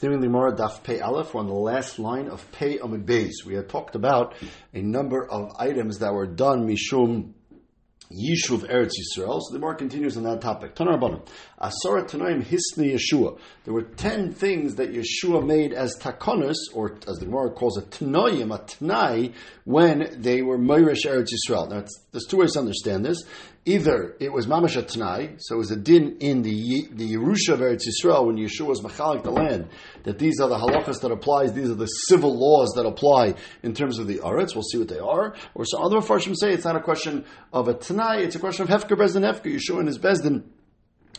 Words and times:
Continuing 0.00 0.22
the 0.22 0.28
Gemara 0.28 0.56
Daf 0.56 0.82
Pei 0.82 1.00
Aleph, 1.00 1.34
on 1.34 1.46
the 1.46 1.52
last 1.52 1.98
line 1.98 2.28
of 2.28 2.50
Pei 2.52 2.78
Amid 2.78 3.04
Beis. 3.04 3.44
We 3.44 3.52
had 3.52 3.68
talked 3.68 3.94
about 3.94 4.34
a 4.72 4.80
number 4.80 5.30
of 5.30 5.52
items 5.58 5.98
that 5.98 6.14
were 6.14 6.26
done 6.26 6.66
Mishum 6.66 7.34
Yishuv 8.10 8.66
Eretz 8.66 8.92
Yisrael. 8.92 9.40
So 9.42 9.52
the 9.52 9.58
Gemara 9.58 9.76
continues 9.76 10.16
on 10.16 10.22
that 10.22 10.40
topic. 10.40 10.74
Tanar 10.74 10.98
Rabbanim. 10.98 11.28
Asara 11.60 12.08
Tanaim 12.08 12.42
Hisni 12.42 12.94
Yeshua. 12.94 13.38
There 13.64 13.74
were 13.74 13.82
ten 13.82 14.32
things 14.32 14.76
that 14.76 14.90
Yeshua 14.90 15.46
made 15.46 15.74
as 15.74 15.98
takonus, 15.98 16.56
or 16.72 16.96
as 17.06 17.18
the 17.18 17.26
Gemara 17.26 17.50
calls 17.50 17.76
it, 17.76 17.90
tnoyim, 17.90 18.54
a 18.54 18.58
tnai, 18.58 19.34
when 19.64 20.22
they 20.22 20.40
were 20.40 20.56
Meirish 20.56 21.04
Eretz 21.04 21.28
Yisrael. 21.28 21.68
Now, 21.68 21.84
there's 22.12 22.24
two 22.24 22.38
ways 22.38 22.54
to 22.54 22.60
understand 22.60 23.04
this. 23.04 23.22
Either 23.66 24.16
it 24.20 24.32
was 24.32 24.46
mamash 24.46 24.76
a 24.78 24.82
tnai, 24.82 25.36
so 25.38 25.56
it 25.56 25.58
was 25.58 25.70
a 25.70 25.76
din 25.76 26.16
in 26.20 26.40
the 26.40 26.88
the 26.92 27.12
Yerusha 27.12 27.50
of 27.50 27.60
Eretz 27.60 27.82
Yisrael 27.86 28.26
when 28.26 28.36
Yeshua 28.36 28.66
was 28.66 28.80
machalik 28.80 29.22
the 29.22 29.30
land, 29.30 29.68
that 30.04 30.18
these 30.18 30.40
are 30.40 30.48
the 30.48 30.56
halachas 30.56 31.02
that 31.02 31.12
applies, 31.12 31.52
these 31.52 31.68
are 31.68 31.74
the 31.74 31.84
civil 31.86 32.34
laws 32.34 32.72
that 32.76 32.86
apply 32.86 33.34
in 33.62 33.74
terms 33.74 33.98
of 33.98 34.06
the 34.06 34.16
Aretz. 34.20 34.54
We'll 34.54 34.62
see 34.62 34.78
what 34.78 34.88
they 34.88 34.98
are. 34.98 35.34
Or 35.54 35.66
some 35.66 35.82
other 35.82 35.98
Farshim 35.98 36.34
say 36.34 36.52
it's 36.52 36.64
not 36.64 36.76
a 36.76 36.80
question 36.80 37.26
of 37.52 37.68
a 37.68 37.74
tnai, 37.74 38.24
it's 38.24 38.34
a 38.34 38.38
question 38.38 38.62
of 38.62 38.70
hefker 38.70 38.96
bezdin 38.96 39.30
hefker. 39.30 39.54
Yeshua 39.54 39.80
and 39.80 39.88
his 39.88 39.98
bezdin 39.98 40.44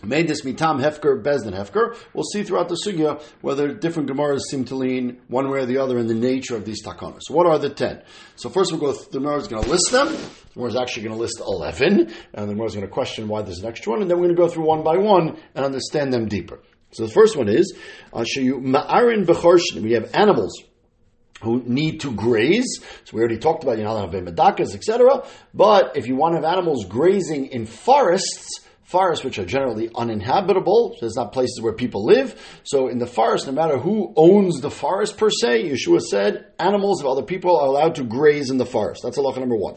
made 0.03 0.27
this 0.27 0.41
mitam 0.43 0.81
hefker 0.81 1.21
bezdin 1.21 1.53
hefker. 1.53 1.95
We'll 2.13 2.23
see 2.23 2.43
throughout 2.43 2.69
the 2.69 2.77
sugya 2.85 3.21
whether 3.41 3.73
different 3.73 4.09
gemaras 4.09 4.41
seem 4.49 4.65
to 4.65 4.75
lean 4.75 5.21
one 5.27 5.49
way 5.49 5.59
or 5.59 5.65
the 5.65 5.77
other 5.77 5.97
in 5.99 6.07
the 6.07 6.13
nature 6.13 6.55
of 6.55 6.65
these 6.65 6.83
takanas. 6.83 7.21
So 7.23 7.33
what 7.33 7.45
are 7.45 7.59
the 7.59 7.69
ten? 7.69 8.01
So 8.35 8.49
first 8.49 8.71
we'll 8.71 8.81
go. 8.81 8.93
The 8.93 9.19
Gemara 9.19 9.37
is 9.37 9.47
going 9.47 9.63
to 9.63 9.69
list 9.69 9.91
them. 9.91 10.07
The 10.07 10.53
Gemara 10.53 10.69
is 10.69 10.75
actually 10.75 11.03
going 11.03 11.15
to 11.15 11.21
list 11.21 11.39
eleven, 11.39 12.13
and 12.33 12.49
the 12.49 12.53
Gemara 12.53 12.67
is 12.67 12.75
going 12.75 12.87
to 12.87 12.91
question 12.91 13.27
why 13.27 13.41
there's 13.41 13.59
an 13.59 13.67
extra 13.67 13.91
one, 13.91 14.01
and 14.01 14.09
then 14.09 14.17
we're 14.17 14.25
going 14.25 14.35
to 14.35 14.41
go 14.41 14.47
through 14.47 14.65
one 14.65 14.83
by 14.83 14.97
one 14.97 15.37
and 15.55 15.65
understand 15.65 16.11
them 16.13 16.27
deeper. 16.27 16.59
So 16.91 17.05
the 17.05 17.11
first 17.11 17.37
one 17.37 17.47
is 17.47 17.73
I'll 18.13 18.25
show 18.25 18.41
you 18.41 18.55
ma'arin 18.59 19.25
v'chorshin. 19.25 19.81
We 19.81 19.93
have 19.93 20.11
animals 20.13 20.63
who 21.41 21.63
need 21.65 22.01
to 22.01 22.11
graze. 22.11 22.79
So 23.05 23.15
we 23.15 23.19
already 23.19 23.37
talked 23.37 23.63
about 23.63 23.77
you 23.77 23.83
know 23.83 23.97
have 23.97 24.09
medakas, 24.09 24.75
etc. 24.75 25.25
But 25.53 25.95
if 25.95 26.07
you 26.07 26.15
want 26.15 26.33
to 26.33 26.41
have 26.41 26.57
animals 26.57 26.85
grazing 26.85 27.47
in 27.47 27.65
forests 27.65 28.61
forests 28.91 29.23
which 29.23 29.39
are 29.39 29.45
generally 29.45 29.89
uninhabitable. 29.95 30.97
So 30.99 31.05
it's 31.05 31.15
not 31.15 31.31
places 31.31 31.61
where 31.61 31.73
people 31.73 32.05
live. 32.05 32.39
So 32.63 32.89
in 32.89 32.99
the 32.99 33.07
forest, 33.07 33.47
no 33.47 33.53
matter 33.53 33.77
who 33.77 34.13
owns 34.15 34.59
the 34.59 34.69
forest 34.69 35.17
per 35.17 35.29
se, 35.29 35.63
Yeshua 35.63 36.01
said, 36.01 36.51
animals 36.59 37.01
of 37.01 37.07
other 37.07 37.23
people 37.23 37.57
are 37.57 37.67
allowed 37.67 37.95
to 37.95 38.03
graze 38.03 38.49
in 38.49 38.57
the 38.57 38.65
forest. 38.65 39.01
That's 39.03 39.17
halacha 39.17 39.39
number 39.39 39.55
one. 39.55 39.75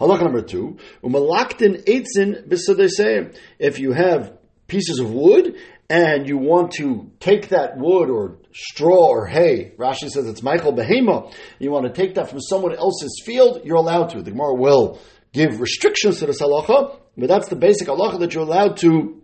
Halacha 0.00 0.22
number 0.22 0.42
two, 0.42 0.78
umalaktin 1.02 1.84
eitzin 1.84 3.36
If 3.58 3.78
you 3.78 3.92
have 3.92 4.38
pieces 4.68 4.98
of 4.98 5.10
wood 5.10 5.56
and 5.88 6.28
you 6.28 6.36
want 6.36 6.72
to 6.72 7.10
take 7.18 7.48
that 7.48 7.78
wood 7.78 8.10
or 8.10 8.38
straw 8.52 9.08
or 9.08 9.26
hay, 9.26 9.72
Rashi 9.78 10.10
says 10.10 10.26
it's 10.26 10.42
ma'achal 10.42 10.76
behema, 10.76 11.32
you 11.58 11.70
want 11.70 11.86
to 11.86 11.92
take 11.92 12.16
that 12.16 12.28
from 12.28 12.40
someone 12.40 12.74
else's 12.74 13.22
field, 13.24 13.62
you're 13.64 13.76
allowed 13.76 14.10
to. 14.10 14.22
The 14.22 14.32
Gemara 14.32 14.54
will 14.54 15.00
give 15.32 15.60
restrictions 15.60 16.18
to 16.18 16.26
the 16.26 16.32
halacha, 16.32 16.98
but 17.16 17.28
that's 17.28 17.48
the 17.48 17.56
basic 17.56 17.88
halacha 17.88 18.20
that 18.20 18.34
you're 18.34 18.42
allowed 18.42 18.76
to 18.78 19.22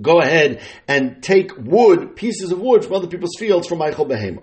go 0.00 0.20
ahead 0.20 0.60
and 0.88 1.22
take 1.22 1.56
wood, 1.56 2.16
pieces 2.16 2.50
of 2.50 2.60
wood 2.60 2.84
from 2.84 2.94
other 2.94 3.06
people's 3.06 3.36
fields 3.38 3.66
from 3.66 3.78
ma'achal 3.78 4.08
behema. 4.08 4.42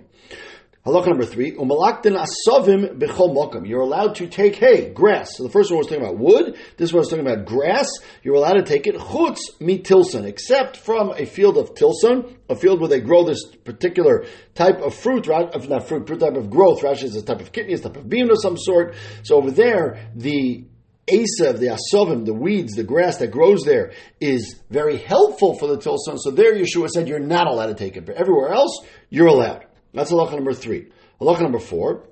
Halacha 0.86 1.10
number 1.10 1.26
three, 1.26 1.52
umalaktin 1.52 2.18
asovim 2.18 2.98
b'chol 2.98 3.36
mokam. 3.36 3.68
You're 3.68 3.82
allowed 3.82 4.16
to 4.16 4.26
take 4.26 4.56
hay, 4.56 4.90
grass. 4.92 5.38
So 5.38 5.44
the 5.44 5.52
first 5.52 5.70
one 5.70 5.78
was 5.78 5.86
talking 5.86 6.04
about 6.04 6.18
wood. 6.18 6.58
This 6.78 6.92
one 6.92 7.02
was 7.02 7.10
talking 7.10 7.28
about 7.28 7.46
grass. 7.46 7.88
You're 8.24 8.34
allowed 8.34 8.54
to 8.54 8.64
take 8.64 8.88
it 8.88 8.96
chutz 8.96 9.42
mi 9.60 9.78
tilson, 9.78 10.26
except 10.26 10.78
from 10.78 11.12
a 11.12 11.26
field 11.28 11.58
of 11.58 11.76
tilson, 11.76 12.36
a 12.50 12.56
field 12.56 12.80
where 12.80 12.90
they 12.90 13.00
grow 13.00 13.24
this 13.24 13.46
particular 13.64 14.26
type 14.56 14.80
of 14.80 14.96
fruit, 14.96 15.28
right? 15.28 15.54
of 15.54 15.70
not 15.70 15.88
fruit, 15.88 16.08
type 16.08 16.36
of 16.36 16.50
growth. 16.50 16.82
Rashi 16.82 17.04
is 17.04 17.16
a 17.16 17.22
type 17.22 17.42
of 17.42 17.52
kidney, 17.52 17.74
a 17.74 17.78
type 17.78 17.98
of 17.98 18.10
bean 18.10 18.32
of 18.32 18.42
some 18.42 18.58
sort. 18.58 18.96
So 19.22 19.36
over 19.36 19.52
there, 19.52 20.10
the 20.16 20.66
Asav, 21.08 21.60
the 21.60 21.78
asovim, 21.78 22.26
the 22.26 22.34
weeds, 22.34 22.74
the 22.74 22.84
grass 22.84 23.18
that 23.18 23.32
grows 23.32 23.64
there 23.64 23.92
is 24.20 24.62
very 24.70 24.98
helpful 24.98 25.58
for 25.58 25.68
the 25.68 25.78
tilson. 25.78 26.18
So 26.20 26.32
there 26.32 26.54
Yeshua 26.54 26.90
said 26.90 27.08
you're 27.08 27.20
not 27.20 27.48
allowed 27.48 27.68
to 27.68 27.74
take 27.74 27.98
it. 27.98 28.06
But 28.06 28.16
everywhere 28.16 28.50
else, 28.50 28.80
you're 29.10 29.28
allowed. 29.28 29.66
That's 29.94 30.12
halacha 30.12 30.36
number 30.36 30.54
three. 30.54 30.92
Halacha 31.20 31.42
number 31.42 31.60
four. 31.60 32.08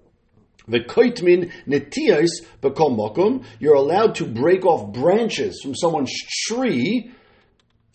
The 0.68 0.82
koitmin 0.82 1.52
netiyas 1.68 2.30
bekol 2.62 2.96
mokum. 2.96 3.44
You're 3.60 3.76
allowed 3.76 4.16
to 4.16 4.26
break 4.26 4.66
off 4.66 4.94
branches 4.94 5.62
from 5.64 5.76
someone's 5.76 6.14
tree 6.48 7.12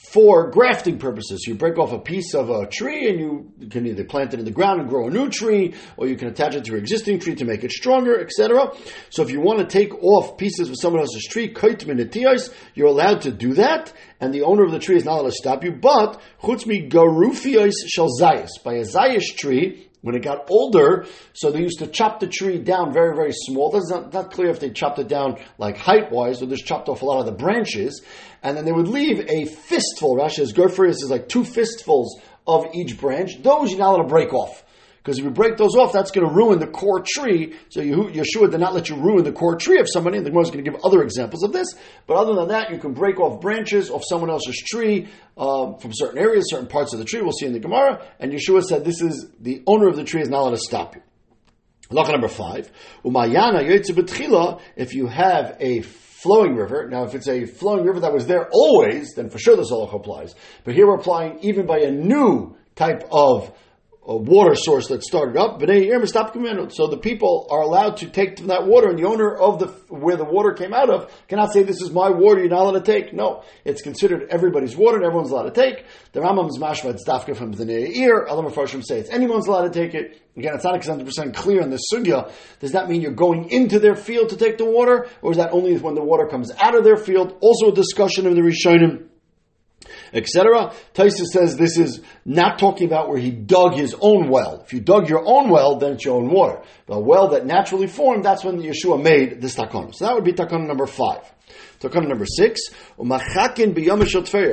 for 0.04 0.50
grafting 0.50 0.98
purposes. 0.98 1.46
You 1.46 1.54
break 1.54 1.78
off 1.78 1.92
a 1.92 1.98
piece 1.98 2.34
of 2.34 2.50
a 2.50 2.66
tree 2.66 3.08
and 3.08 3.18
you 3.18 3.68
can 3.70 3.86
either 3.86 4.04
plant 4.04 4.34
it 4.34 4.38
in 4.38 4.44
the 4.44 4.50
ground 4.50 4.80
and 4.80 4.88
grow 4.88 5.08
a 5.08 5.10
new 5.10 5.30
tree, 5.30 5.74
or 5.96 6.06
you 6.06 6.16
can 6.16 6.28
attach 6.28 6.54
it 6.54 6.64
to 6.64 6.70
your 6.72 6.78
existing 6.78 7.20
tree 7.20 7.34
to 7.34 7.44
make 7.44 7.64
it 7.64 7.72
stronger, 7.72 8.20
etc. 8.20 8.72
So 9.10 9.22
if 9.22 9.30
you 9.30 9.40
want 9.40 9.60
to 9.60 9.66
take 9.66 9.94
off 10.02 10.36
pieces 10.36 10.68
of 10.68 10.76
someone 10.78 11.00
else's 11.00 11.24
tree, 11.24 11.54
you're 12.74 12.86
allowed 12.86 13.22
to 13.22 13.32
do 13.32 13.54
that, 13.54 13.92
and 14.20 14.32
the 14.32 14.42
owner 14.42 14.64
of 14.64 14.72
the 14.72 14.78
tree 14.78 14.96
is 14.96 15.04
not 15.04 15.20
allowed 15.20 15.30
to 15.30 15.32
stop 15.32 15.64
you. 15.64 15.72
But 15.72 16.20
chutzmi 16.42 16.90
garufios 16.90 17.72
shel. 17.86 18.08
By 18.64 18.74
a 18.74 18.84
zayish 18.84 19.36
tree, 19.36 19.88
when 20.04 20.14
it 20.14 20.22
got 20.22 20.50
older, 20.50 21.06
so 21.32 21.50
they 21.50 21.60
used 21.60 21.78
to 21.78 21.86
chop 21.86 22.20
the 22.20 22.26
tree 22.26 22.58
down 22.58 22.92
very, 22.92 23.16
very 23.16 23.32
small. 23.32 23.70
That's 23.70 23.90
not, 23.90 24.12
not 24.12 24.30
clear 24.30 24.50
if 24.50 24.60
they 24.60 24.68
chopped 24.68 24.98
it 24.98 25.08
down 25.08 25.38
like 25.56 25.78
height 25.78 26.12
wise 26.12 26.42
or 26.42 26.46
just 26.46 26.66
chopped 26.66 26.90
off 26.90 27.00
a 27.00 27.06
lot 27.06 27.20
of 27.20 27.26
the 27.26 27.32
branches. 27.32 28.02
And 28.44 28.56
then 28.56 28.66
they 28.66 28.72
would 28.72 28.88
leave 28.88 29.20
a 29.20 29.46
fistful. 29.46 30.16
Rashi's 30.16 30.52
Gerfrius 30.52 31.02
is 31.02 31.10
like 31.10 31.28
two 31.28 31.44
fistfuls 31.44 32.20
of 32.46 32.66
each 32.74 33.00
branch. 33.00 33.42
Those 33.42 33.70
you're 33.70 33.78
not 33.78 33.94
allowed 33.94 34.02
to 34.02 34.08
break 34.08 34.34
off. 34.34 34.62
Because 34.98 35.18
if 35.18 35.24
you 35.24 35.30
break 35.30 35.56
those 35.56 35.76
off, 35.76 35.92
that's 35.92 36.10
going 36.10 36.26
to 36.26 36.32
ruin 36.32 36.58
the 36.58 36.66
core 36.66 37.02
tree. 37.06 37.54
So 37.68 37.80
Yeshua 37.80 38.50
did 38.50 38.60
not 38.60 38.74
let 38.74 38.88
you 38.88 38.96
ruin 38.96 39.24
the 39.24 39.32
core 39.32 39.56
tree 39.56 39.78
of 39.78 39.86
somebody. 39.90 40.18
And 40.18 40.24
the 40.24 40.30
Gemara 40.30 40.44
is 40.44 40.50
going 40.50 40.64
to 40.64 40.70
give 40.70 40.80
other 40.82 41.02
examples 41.02 41.42
of 41.42 41.52
this. 41.52 41.74
But 42.06 42.16
other 42.16 42.34
than 42.34 42.48
that, 42.48 42.70
you 42.70 42.78
can 42.78 42.92
break 42.92 43.18
off 43.18 43.40
branches 43.40 43.90
of 43.90 44.02
someone 44.06 44.30
else's 44.30 44.56
tree 44.66 45.08
um, 45.36 45.78
from 45.78 45.92
certain 45.92 46.18
areas, 46.18 46.44
certain 46.48 46.68
parts 46.68 46.92
of 46.92 46.98
the 46.98 47.04
tree. 47.04 47.20
We'll 47.20 47.32
see 47.32 47.46
in 47.46 47.52
the 47.52 47.60
Gemara. 47.60 48.06
And 48.18 48.32
Yeshua 48.32 48.62
said 48.62 48.84
this 48.84 49.02
is 49.02 49.26
the 49.40 49.62
owner 49.66 49.88
of 49.88 49.96
the 49.96 50.04
tree 50.04 50.22
is 50.22 50.28
not 50.28 50.40
allowed 50.40 50.50
to 50.50 50.58
stop 50.58 50.94
you. 50.94 51.02
Halacha 51.90 52.12
number 52.12 52.28
five. 52.28 52.70
Umayana 53.04 53.60
If 54.76 54.94
you 54.94 55.06
have 55.06 55.56
a 55.60 55.80
flowing 56.24 56.56
river. 56.56 56.88
Now, 56.90 57.04
if 57.04 57.14
it's 57.14 57.28
a 57.28 57.44
flowing 57.44 57.84
river 57.84 58.00
that 58.00 58.12
was 58.12 58.26
there 58.26 58.48
always, 58.50 59.12
then 59.14 59.28
for 59.28 59.38
sure 59.38 59.56
this 59.56 59.70
halacha 59.70 59.94
applies. 59.94 60.34
But 60.64 60.74
here 60.74 60.86
we're 60.86 60.96
applying 60.96 61.38
even 61.40 61.66
by 61.66 61.80
a 61.80 61.90
new 61.90 62.56
type 62.74 63.04
of 63.12 63.52
a 64.06 64.16
water 64.16 64.54
source 64.54 64.88
that 64.88 65.02
started 65.02 65.36
up. 65.36 65.60
So 65.60 66.86
the 66.88 66.98
people 67.00 67.46
are 67.50 67.62
allowed 67.62 67.96
to 67.98 68.10
take 68.10 68.36
from 68.36 68.48
that 68.48 68.66
water, 68.66 68.90
and 68.90 68.98
the 68.98 69.04
owner 69.04 69.34
of 69.34 69.58
the 69.58 69.68
where 69.88 70.16
the 70.16 70.24
water 70.24 70.52
came 70.52 70.74
out 70.74 70.90
of 70.90 71.10
cannot 71.28 71.52
say, 71.52 71.62
"This 71.62 71.80
is 71.80 71.90
my 71.90 72.10
water. 72.10 72.40
You're 72.40 72.50
not 72.50 72.62
allowed 72.62 72.84
to 72.84 72.92
take." 72.92 73.14
No, 73.14 73.42
it's 73.64 73.80
considered 73.80 74.26
everybody's 74.30 74.76
water, 74.76 74.96
and 74.96 75.06
everyone's 75.06 75.30
allowed 75.30 75.54
to 75.54 75.60
take. 75.62 75.84
The 76.12 76.20
Rambam's 76.20 76.58
mashma 76.58 76.90
it's 76.90 77.04
from 77.34 77.52
the 77.52 77.64
ear. 77.98 78.26
Other 78.28 78.42
Mepharshim 78.42 78.84
say 78.84 78.98
it's 78.98 79.10
anyone's 79.10 79.46
allowed 79.46 79.72
to 79.72 79.80
take 79.80 79.94
it. 79.94 80.20
Again, 80.36 80.54
it's 80.54 80.64
not 80.64 80.74
100 80.74 81.06
percent 81.06 81.34
clear 81.34 81.62
in 81.62 81.70
the 81.70 81.80
sugya. 81.92 82.30
Does 82.60 82.72
that 82.72 82.90
mean 82.90 83.00
you're 83.00 83.12
going 83.12 83.50
into 83.50 83.78
their 83.78 83.94
field 83.94 84.30
to 84.30 84.36
take 84.36 84.58
the 84.58 84.64
water, 84.64 85.06
or 85.22 85.30
is 85.30 85.38
that 85.38 85.52
only 85.52 85.76
when 85.78 85.94
the 85.94 86.02
water 86.02 86.26
comes 86.26 86.50
out 86.60 86.74
of 86.74 86.84
their 86.84 86.96
field? 86.96 87.36
Also, 87.40 87.68
a 87.68 87.74
discussion 87.74 88.26
of 88.26 88.34
the 88.34 88.42
Rishonim 88.42 89.06
etc. 90.14 90.72
Taisa 90.94 91.24
says 91.24 91.56
this 91.56 91.76
is 91.76 92.00
not 92.24 92.58
talking 92.58 92.86
about 92.86 93.08
where 93.08 93.18
he 93.18 93.30
dug 93.30 93.74
his 93.74 93.94
own 94.00 94.30
well. 94.30 94.62
If 94.64 94.72
you 94.72 94.80
dug 94.80 95.08
your 95.08 95.22
own 95.26 95.50
well, 95.50 95.76
then 95.76 95.92
it's 95.94 96.04
your 96.04 96.16
own 96.16 96.30
water. 96.30 96.62
But 96.86 96.94
a 96.94 97.00
well 97.00 97.28
that 97.28 97.44
naturally 97.44 97.88
formed, 97.88 98.24
that's 98.24 98.44
when 98.44 98.62
Yeshua 98.62 99.02
made 99.02 99.40
this 99.42 99.56
takon. 99.56 99.94
So 99.94 100.06
that 100.06 100.14
would 100.14 100.24
be 100.24 100.32
takon 100.32 100.66
number 100.66 100.86
five. 100.86 101.30
Takon 101.80 102.08
number 102.08 102.24
six, 102.24 102.60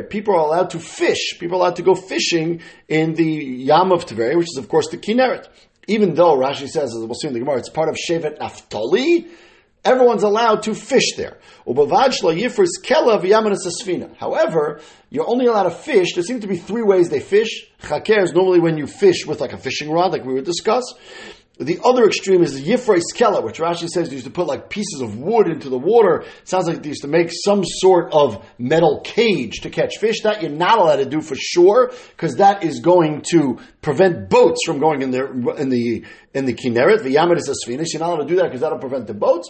people 0.10 0.36
are 0.36 0.40
allowed 0.40 0.70
to 0.72 0.80
fish. 0.80 1.40
People 1.40 1.58
are 1.58 1.62
allowed 1.62 1.76
to 1.78 1.84
go 1.84 1.96
fishing 1.96 2.62
in 2.90 3.14
the 3.14 3.24
Yam 3.24 3.92
of 3.92 4.06
Tveria, 4.06 4.36
which 4.38 4.48
is 4.52 4.58
of 4.58 4.68
course 4.68 4.90
the 4.90 4.98
Kinneret. 4.98 5.48
Even 5.88 6.14
though 6.14 6.36
Rashi 6.38 6.68
says, 6.68 6.94
as 6.94 7.00
we'll 7.00 7.14
see 7.14 7.28
in 7.28 7.34
the 7.34 7.40
Gemara, 7.40 7.58
it's 7.58 7.70
part 7.70 7.90
of 7.90 7.96
Shevet 7.96 8.40
Naphtali, 8.40 9.28
Everyone's 9.84 10.22
allowed 10.22 10.62
to 10.64 10.76
fish 10.76 11.16
there. 11.18 11.40
However, 11.66 11.90
you're 15.10 15.28
only 15.28 15.48
allowed 15.48 15.64
to 15.64 15.72
fish. 15.72 16.14
There 16.14 16.24
seem 16.24 16.42
to 16.42 16.48
be 16.48 16.58
three 16.58 16.84
ways 16.84 17.10
they 17.10 17.20
fish. 17.20 17.68
Chaker 17.82 18.22
is 18.22 18.34
normally 18.34 18.60
when 18.60 18.78
you 18.78 18.86
fish 18.86 19.26
with 19.26 19.42
like 19.42 19.54
a 19.54 19.58
fishing 19.58 19.92
rod, 19.92 20.12
like 20.12 20.24
we 20.24 20.34
would 20.34 20.46
discuss. 20.46 20.84
The 21.62 21.80
other 21.84 22.06
extreme 22.06 22.42
is 22.42 22.56
the 22.56 22.64
Yifrei 22.64 23.02
Skela, 23.14 23.44
which 23.44 23.60
Rashi 23.60 23.88
says 23.88 24.10
they 24.10 24.16
used 24.16 24.26
to 24.26 24.32
put 24.32 24.48
like 24.48 24.70
pieces 24.70 25.02
of 25.02 25.18
wood 25.18 25.48
into 25.48 25.70
the 25.70 25.78
water. 25.78 26.22
It 26.22 26.48
sounds 26.48 26.68
like 26.68 26.82
they 26.82 26.90
used 26.90 27.04
to 27.04 27.08
make 27.08 27.30
some 27.32 27.64
sort 27.64 28.12
of 28.14 28.44
metal 28.58 29.02
cage 29.04 29.60
to 29.62 29.70
catch 29.70 29.98
fish. 30.00 30.22
That 30.22 30.42
you're 30.42 30.50
not 30.50 30.80
allowed 30.80 30.98
to 30.98 31.06
do 31.06 31.22
for 31.22 31.36
sure, 31.36 31.94
because 32.12 32.38
that 32.38 32.64
is 32.64 32.80
going 32.80 33.24
to 33.32 33.60
prevent 33.82 34.30
boats 34.30 34.66
from 34.66 34.80
going 34.80 35.04
in 35.04 35.12
there 35.12 35.32
in 35.58 35.70
the 35.70 36.04
in 36.34 36.46
the 36.46 36.54
Kinneret. 36.54 37.04
The 37.04 37.16
Yamid 37.16 37.38
is 37.38 37.48
a 37.48 37.70
You're 37.70 38.00
not 38.00 38.10
allowed 38.10 38.24
to 38.24 38.28
do 38.28 38.36
that 38.38 38.46
because 38.46 38.62
that'll 38.62 38.80
prevent 38.80 39.06
the 39.06 39.14
boats. 39.14 39.50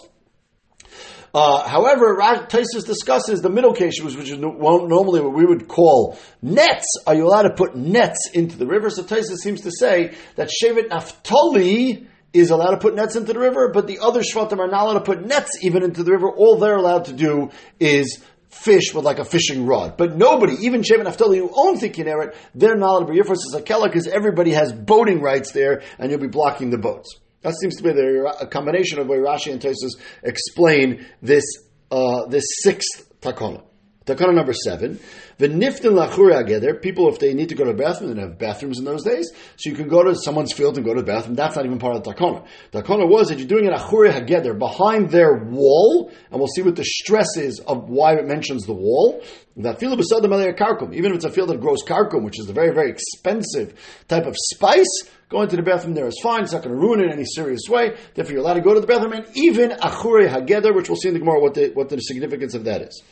Uh, 1.34 1.66
however, 1.66 2.16
Taisus 2.18 2.84
discusses 2.84 3.40
the 3.40 3.48
middle 3.48 3.72
case, 3.72 4.02
which 4.02 4.30
is 4.30 4.38
normally 4.38 5.20
what 5.20 5.34
we 5.34 5.46
would 5.46 5.66
call 5.66 6.18
nets. 6.42 6.86
Are 7.06 7.14
you 7.14 7.26
allowed 7.26 7.42
to 7.42 7.54
put 7.54 7.74
nets 7.74 8.28
into 8.34 8.58
the 8.58 8.66
river? 8.66 8.90
So 8.90 9.02
Taisus 9.02 9.38
seems 9.38 9.62
to 9.62 9.70
say 9.70 10.14
that 10.36 10.50
Shevet 10.50 10.90
Naphtali 10.90 12.06
is 12.34 12.50
allowed 12.50 12.72
to 12.72 12.78
put 12.78 12.94
nets 12.94 13.16
into 13.16 13.32
the 13.32 13.38
river, 13.38 13.70
but 13.72 13.86
the 13.86 14.00
other 14.00 14.20
Shvatim 14.20 14.58
are 14.58 14.68
not 14.68 14.84
allowed 14.84 14.94
to 14.94 15.00
put 15.00 15.24
nets 15.24 15.58
even 15.62 15.82
into 15.82 16.02
the 16.02 16.12
river. 16.12 16.30
All 16.30 16.58
they're 16.58 16.76
allowed 16.76 17.06
to 17.06 17.14
do 17.14 17.50
is 17.80 18.22
fish 18.50 18.92
with 18.92 19.04
like 19.04 19.18
a 19.18 19.24
fishing 19.24 19.64
rod. 19.64 19.96
But 19.96 20.16
nobody, 20.16 20.54
even 20.66 20.82
Shevet 20.82 21.04
Naphtali 21.04 21.38
who 21.38 21.50
owns 21.54 21.80
the 21.80 21.88
Kinneret, 21.88 22.34
they're 22.54 22.76
not 22.76 22.90
allowed 22.90 23.00
to 23.00 23.06
be 23.06 23.14
here 23.14 23.24
for 23.24 23.34
Sakela 23.34 23.84
because 23.84 24.06
everybody 24.06 24.50
has 24.50 24.72
boating 24.72 25.22
rights 25.22 25.52
there 25.52 25.82
and 25.98 26.10
you'll 26.10 26.20
be 26.20 26.28
blocking 26.28 26.68
the 26.68 26.78
boats. 26.78 27.18
That 27.42 27.54
seems 27.60 27.76
to 27.76 27.82
be 27.82 27.92
the, 27.92 28.34
a 28.40 28.46
combination 28.46 28.98
of 28.98 29.08
way 29.08 29.18
Rashi 29.18 29.52
and 29.52 29.60
Tosus 29.60 30.00
explain 30.22 31.06
this, 31.20 31.44
uh, 31.90 32.26
this 32.26 32.44
sixth 32.62 33.08
takana. 33.20 33.62
Takana 34.04 34.34
number 34.34 34.52
seven. 34.52 34.98
The 35.38 35.48
niftin 35.48 35.92
lachura 35.92 36.38
together. 36.38 36.74
People, 36.74 37.08
if 37.08 37.18
they 37.18 37.34
need 37.34 37.48
to 37.50 37.54
go 37.54 37.64
to 37.64 37.72
the 37.72 37.82
bathroom, 37.82 38.14
they 38.14 38.20
have 38.20 38.38
bathrooms 38.38 38.78
in 38.78 38.84
those 38.84 39.04
days, 39.04 39.30
so 39.56 39.70
you 39.70 39.76
can 39.76 39.88
go 39.88 40.02
to 40.02 40.14
someone's 40.14 40.52
field 40.52 40.76
and 40.76 40.84
go 40.84 40.94
to 40.94 41.00
the 41.00 41.06
bathroom. 41.06 41.34
That's 41.34 41.56
not 41.56 41.64
even 41.64 41.78
part 41.78 41.96
of 41.96 42.04
the 42.04 42.12
takana. 42.12 42.46
Takana 42.72 43.08
was 43.08 43.28
that 43.28 43.38
you're 43.38 43.48
doing 43.48 43.66
an 43.66 43.74
achura 43.74 44.12
together 44.12 44.54
behind 44.54 45.10
their 45.10 45.34
wall, 45.34 46.10
and 46.30 46.38
we'll 46.38 46.48
see 46.48 46.62
what 46.62 46.76
the 46.76 46.84
stress 46.84 47.36
is 47.36 47.60
of 47.60 47.88
why 47.88 48.14
it 48.14 48.26
mentions 48.26 48.66
the 48.66 48.74
wall. 48.74 49.22
That 49.56 49.78
field 49.78 49.98
the 49.98 50.54
karkum, 50.58 50.94
even 50.94 51.12
if 51.12 51.16
it's 51.16 51.24
a 51.26 51.30
field 51.30 51.50
that 51.50 51.60
grows 51.60 51.84
karkum, 51.84 52.24
which 52.24 52.40
is 52.40 52.48
a 52.48 52.52
very 52.52 52.72
very 52.74 52.90
expensive 52.90 53.74
type 54.08 54.26
of 54.26 54.34
spice. 54.36 55.08
Going 55.28 55.48
to 55.48 55.56
the 55.56 55.62
bathroom 55.62 55.94
there 55.94 56.06
is 56.06 56.18
fine. 56.22 56.42
It's 56.42 56.52
not 56.52 56.62
going 56.62 56.74
to 56.74 56.80
ruin 56.80 57.00
it 57.00 57.06
in 57.06 57.12
any 57.12 57.24
serious 57.24 57.62
way. 57.66 57.96
Therefore, 58.14 58.34
you're 58.34 58.42
allowed 58.42 58.54
to 58.54 58.60
go 58.60 58.74
to 58.74 58.80
the 58.80 58.86
bathroom, 58.86 59.12
and 59.12 59.26
even 59.34 59.70
achure 59.70 60.28
hageder, 60.28 60.74
which 60.74 60.90
we'll 60.90 60.96
see 60.96 61.08
in 61.08 61.14
the 61.14 61.20
Gemara 61.20 61.40
what 61.40 61.54
the, 61.54 61.70
what 61.70 61.88
the 61.88 61.98
significance 61.98 62.54
of 62.54 62.64
that 62.64 62.82
is. 62.82 63.02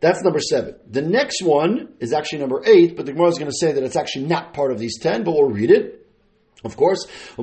That's 0.00 0.22
number 0.22 0.40
seven. 0.40 0.76
The 0.88 1.02
next 1.02 1.42
one 1.42 1.94
is 2.00 2.12
actually 2.12 2.38
number 2.38 2.62
eight, 2.64 2.96
but 2.96 3.04
the 3.06 3.12
Gemara 3.12 3.28
is 3.28 3.38
going 3.38 3.50
to 3.50 3.56
say 3.56 3.72
that 3.72 3.82
it's 3.82 3.96
actually 3.96 4.26
not 4.26 4.54
part 4.54 4.72
of 4.72 4.78
these 4.78 4.98
ten, 4.98 5.24
but 5.24 5.32
we'll 5.32 5.50
read 5.50 5.70
it. 5.70 5.99
Of 6.62 6.76
course, 6.76 7.06
so 7.36 7.42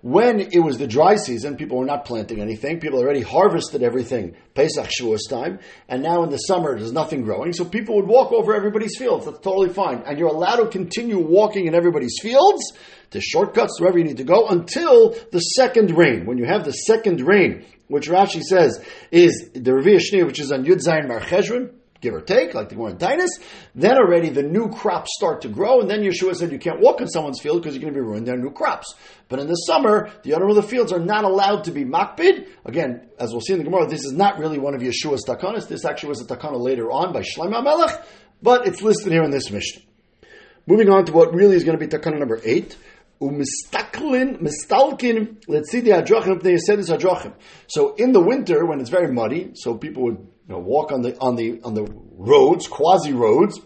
when 0.00 0.40
it 0.40 0.60
was 0.60 0.78
the 0.78 0.86
dry 0.88 1.16
season, 1.16 1.56
people 1.56 1.76
were 1.78 1.84
not 1.84 2.06
planting 2.06 2.40
anything. 2.40 2.80
People 2.80 2.98
already 2.98 3.20
harvested 3.20 3.82
everything, 3.82 4.34
Pesach 4.54 4.88
Shavuos 4.88 5.28
time, 5.28 5.58
and 5.88 6.02
now 6.02 6.22
in 6.22 6.30
the 6.30 6.38
summer 6.38 6.78
there's 6.78 6.92
nothing 6.92 7.22
growing. 7.22 7.52
So 7.52 7.66
people 7.66 7.96
would 7.96 8.06
walk 8.06 8.32
over 8.32 8.54
everybody's 8.54 8.96
fields. 8.96 9.26
That's 9.26 9.40
totally 9.40 9.68
fine, 9.68 10.02
and 10.06 10.18
you're 10.18 10.28
allowed 10.28 10.56
to 10.56 10.68
continue 10.68 11.18
walking 11.18 11.66
in 11.66 11.74
everybody's 11.74 12.18
fields 12.22 12.72
to 13.10 13.20
shortcuts 13.20 13.78
wherever 13.78 13.98
you 13.98 14.04
need 14.04 14.16
to 14.16 14.24
go 14.24 14.48
until 14.48 15.14
the 15.30 15.40
second 15.40 15.96
rain. 15.96 16.24
When 16.24 16.38
you 16.38 16.46
have 16.46 16.64
the 16.64 16.72
second 16.72 17.20
rain, 17.20 17.66
which 17.88 18.08
Rashi 18.08 18.40
says 18.40 18.82
is 19.10 19.50
the 19.52 19.70
Revi'ah 19.72 20.24
which 20.24 20.40
is 20.40 20.50
on 20.50 20.64
Yud 20.64 20.80
Zayin 20.82 21.08
Mar 21.08 21.20
give 22.02 22.12
or 22.12 22.20
take, 22.20 22.52
like 22.52 22.68
the 22.68 22.76
one 22.76 22.90
in 22.90 22.98
Tinus, 22.98 23.30
then 23.74 23.96
already 23.96 24.28
the 24.28 24.42
new 24.42 24.68
crops 24.68 25.10
start 25.14 25.40
to 25.42 25.48
grow, 25.48 25.80
and 25.80 25.88
then 25.88 26.00
Yeshua 26.00 26.34
said 26.34 26.52
you 26.52 26.58
can't 26.58 26.80
walk 26.80 27.00
in 27.00 27.08
someone's 27.08 27.40
field 27.40 27.62
because 27.62 27.74
you're 27.74 27.80
going 27.80 27.94
to 27.94 27.98
be 27.98 28.04
ruining 28.04 28.24
their 28.24 28.36
new 28.36 28.50
crops. 28.50 28.94
But 29.28 29.38
in 29.38 29.46
the 29.46 29.54
summer, 29.54 30.10
the 30.24 30.34
owner 30.34 30.48
of 30.48 30.56
the 30.56 30.62
fields 30.62 30.92
are 30.92 30.98
not 30.98 31.24
allowed 31.24 31.64
to 31.64 31.70
be 31.70 31.84
makbid. 31.84 32.48
Again, 32.66 33.08
as 33.18 33.30
we'll 33.30 33.40
see 33.40 33.54
in 33.54 33.60
the 33.60 33.64
Gemara, 33.64 33.86
this 33.86 34.04
is 34.04 34.12
not 34.12 34.38
really 34.38 34.58
one 34.58 34.74
of 34.74 34.82
Yeshua's 34.82 35.24
takanas. 35.26 35.68
This 35.68 35.84
actually 35.84 36.10
was 36.10 36.20
a 36.20 36.26
takana 36.26 36.60
later 36.60 36.90
on 36.90 37.12
by 37.12 37.22
Shlomo 37.22 37.62
Melech, 37.62 38.04
but 38.42 38.66
it's 38.66 38.82
listed 38.82 39.12
here 39.12 39.22
in 39.22 39.30
this 39.30 39.50
Mishnah. 39.50 39.82
Moving 40.66 40.90
on 40.90 41.06
to 41.06 41.12
what 41.12 41.32
really 41.32 41.56
is 41.56 41.64
going 41.64 41.78
to 41.78 41.86
be 41.86 41.90
takana 41.90 42.18
number 42.18 42.40
eight. 42.44 42.76
Umistaklin, 43.22 44.40
mistalkin, 44.40 45.40
let's 45.46 45.70
see 45.70 45.80
the 45.80 45.90
adrachim, 45.92 46.42
they 46.42 46.56
said 46.56 46.80
this 46.80 46.90
adrachim. 46.90 47.34
So 47.68 47.94
in 47.94 48.10
the 48.12 48.20
winter, 48.20 48.66
when 48.66 48.80
it's 48.80 48.90
very 48.90 49.12
muddy, 49.12 49.52
so 49.54 49.76
people 49.76 50.02
would 50.04 50.18
you 50.48 50.54
know, 50.54 50.58
walk 50.58 50.90
on 50.90 51.02
the 51.02 51.16
on 51.18 51.36
the 51.36 51.60
on 51.62 51.74
the 51.74 51.86
roads, 52.16 52.66
quasi 52.66 53.12
roads, 53.12 53.60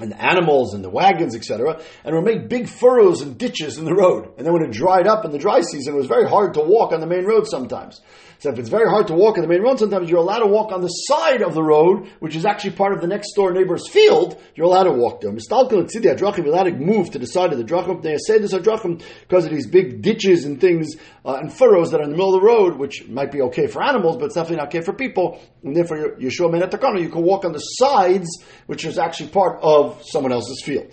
and 0.00 0.12
animals 0.14 0.74
and 0.74 0.82
the 0.82 0.90
wagons, 0.90 1.36
etc., 1.36 1.80
and 2.04 2.14
would 2.16 2.24
make 2.24 2.48
big 2.48 2.68
furrows 2.68 3.20
and 3.20 3.38
ditches 3.38 3.78
in 3.78 3.84
the 3.84 3.94
road. 3.94 4.32
And 4.36 4.44
then 4.44 4.52
when 4.52 4.62
it 4.62 4.72
dried 4.72 5.06
up 5.06 5.24
in 5.24 5.30
the 5.30 5.38
dry 5.38 5.60
season, 5.60 5.94
it 5.94 5.96
was 5.96 6.06
very 6.06 6.28
hard 6.28 6.54
to 6.54 6.60
walk 6.60 6.92
on 6.92 7.00
the 7.00 7.06
main 7.06 7.24
road 7.24 7.46
sometimes. 7.46 8.00
So 8.42 8.50
if 8.50 8.58
it's 8.58 8.70
very 8.70 8.90
hard 8.90 9.06
to 9.06 9.14
walk 9.14 9.38
on 9.38 9.42
the 9.42 9.48
main 9.48 9.62
road, 9.62 9.78
sometimes 9.78 10.10
you're 10.10 10.18
allowed 10.18 10.40
to 10.40 10.48
walk 10.48 10.72
on 10.72 10.80
the 10.80 10.88
side 10.88 11.42
of 11.42 11.54
the 11.54 11.62
road, 11.62 12.10
which 12.18 12.34
is 12.34 12.44
actually 12.44 12.72
part 12.72 12.92
of 12.92 13.00
the 13.00 13.06
next 13.06 13.34
door 13.34 13.52
neighbor's 13.52 13.88
field. 13.88 14.36
You're 14.56 14.66
allowed 14.66 14.82
to 14.84 14.90
walk 14.90 15.20
there. 15.20 15.30
You're 15.30 16.46
allowed 16.48 16.64
to 16.64 16.72
move 16.72 17.12
to 17.12 17.20
the 17.20 17.26
side 17.26 17.52
of 17.52 17.58
the 17.58 17.64
drachim. 17.64 18.02
They 18.02 18.16
say 18.18 18.38
this 18.38 18.52
drachim 18.52 19.00
because 19.20 19.44
of 19.44 19.52
these 19.52 19.68
big 19.68 20.02
ditches 20.02 20.44
and 20.44 20.60
things 20.60 20.96
uh, 21.24 21.34
and 21.34 21.52
furrows 21.52 21.92
that 21.92 22.00
are 22.00 22.02
in 22.02 22.10
the 22.10 22.16
middle 22.16 22.34
of 22.34 22.40
the 22.40 22.44
road, 22.44 22.78
which 22.78 23.06
might 23.06 23.30
be 23.30 23.42
okay 23.42 23.68
for 23.68 23.80
animals, 23.80 24.16
but 24.16 24.24
it's 24.24 24.34
definitely 24.34 24.56
not 24.56 24.74
okay 24.74 24.80
for 24.80 24.92
people. 24.92 25.40
And 25.62 25.76
therefore, 25.76 26.16
Yeshua 26.18 26.50
Menetakana, 26.50 27.00
you 27.00 27.10
can 27.10 27.22
walk 27.22 27.44
on 27.44 27.52
the 27.52 27.60
sides, 27.60 28.28
which 28.66 28.84
is 28.84 28.98
actually 28.98 29.28
part 29.28 29.60
of 29.62 30.02
someone 30.04 30.32
else's 30.32 30.64
field. 30.64 30.92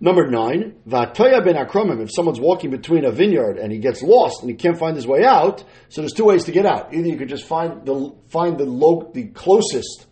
Number 0.00 0.28
nine, 0.28 0.76
Vatoya 0.86 1.44
ben 1.44 1.56
Akromim, 1.56 2.00
if 2.00 2.10
someone's 2.14 2.38
walking 2.38 2.70
between 2.70 3.04
a 3.04 3.10
vineyard 3.10 3.58
and 3.58 3.72
he 3.72 3.78
gets 3.78 4.00
lost 4.00 4.42
and 4.42 4.50
he 4.50 4.54
can't 4.54 4.78
find 4.78 4.94
his 4.94 5.08
way 5.08 5.24
out, 5.24 5.64
so 5.88 6.02
there's 6.02 6.12
two 6.12 6.24
ways 6.24 6.44
to 6.44 6.52
get 6.52 6.66
out. 6.66 6.94
Either 6.94 7.08
you 7.08 7.16
could 7.16 7.28
just 7.28 7.44
find 7.44 7.84
the 7.84 8.14
find 8.28 8.58
the 8.58 8.64
low, 8.64 9.10
the 9.12 9.24
closest 9.28 10.06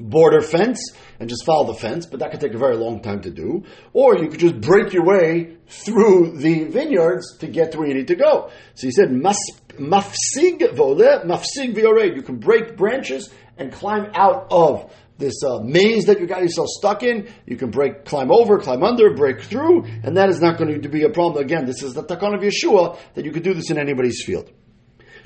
border 0.00 0.40
fence 0.40 0.80
and 1.20 1.28
just 1.28 1.44
follow 1.44 1.66
the 1.66 1.78
fence, 1.78 2.06
but 2.06 2.20
that 2.20 2.30
could 2.30 2.40
take 2.40 2.54
a 2.54 2.58
very 2.58 2.76
long 2.76 3.02
time 3.02 3.20
to 3.20 3.30
do. 3.30 3.64
Or 3.92 4.16
you 4.16 4.28
could 4.28 4.40
just 4.40 4.60
break 4.60 4.92
your 4.92 5.04
way 5.04 5.56
through 5.68 6.38
the 6.38 6.64
vineyards 6.64 7.38
to 7.38 7.46
get 7.46 7.72
to 7.72 7.78
where 7.78 7.88
you 7.88 7.94
need 7.94 8.08
to 8.08 8.16
go. 8.16 8.50
So 8.74 8.86
he 8.86 8.90
said, 8.90 9.10
mafsig 9.10 10.74
vole, 10.74 10.96
mafsig 10.96 11.74
viored. 11.74 12.16
You 12.16 12.22
can 12.22 12.38
break 12.38 12.76
branches 12.76 13.30
and 13.56 13.72
climb 13.72 14.10
out 14.14 14.48
of 14.50 14.92
this 15.18 15.42
uh, 15.44 15.60
maze 15.60 16.06
that 16.06 16.20
you 16.20 16.26
got 16.26 16.42
yourself 16.42 16.68
stuck 16.68 17.02
in. 17.02 17.28
You 17.46 17.56
can 17.56 17.70
break, 17.70 18.04
climb 18.04 18.32
over, 18.32 18.58
climb 18.58 18.82
under, 18.82 19.14
break 19.14 19.42
through, 19.42 19.84
and 20.02 20.16
that 20.16 20.28
is 20.28 20.40
not 20.40 20.58
going 20.58 20.82
to 20.82 20.88
be 20.88 21.02
a 21.02 21.10
problem. 21.10 21.44
Again, 21.44 21.66
this 21.66 21.82
is 21.82 21.94
the 21.94 22.02
takan 22.02 22.34
of 22.34 22.40
Yeshua 22.40 22.98
that 23.14 23.24
you 23.24 23.32
could 23.32 23.44
do 23.44 23.54
this 23.54 23.70
in 23.70 23.78
anybody's 23.78 24.24
field. 24.24 24.50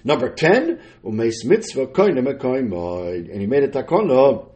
Number 0.04 0.32
10, 0.32 0.80
umeis 1.04 1.44
mitzvah 1.44 1.88
and 1.94 3.40
he 3.40 3.46
made 3.46 3.62
a 3.64 3.68
takana 3.68 4.48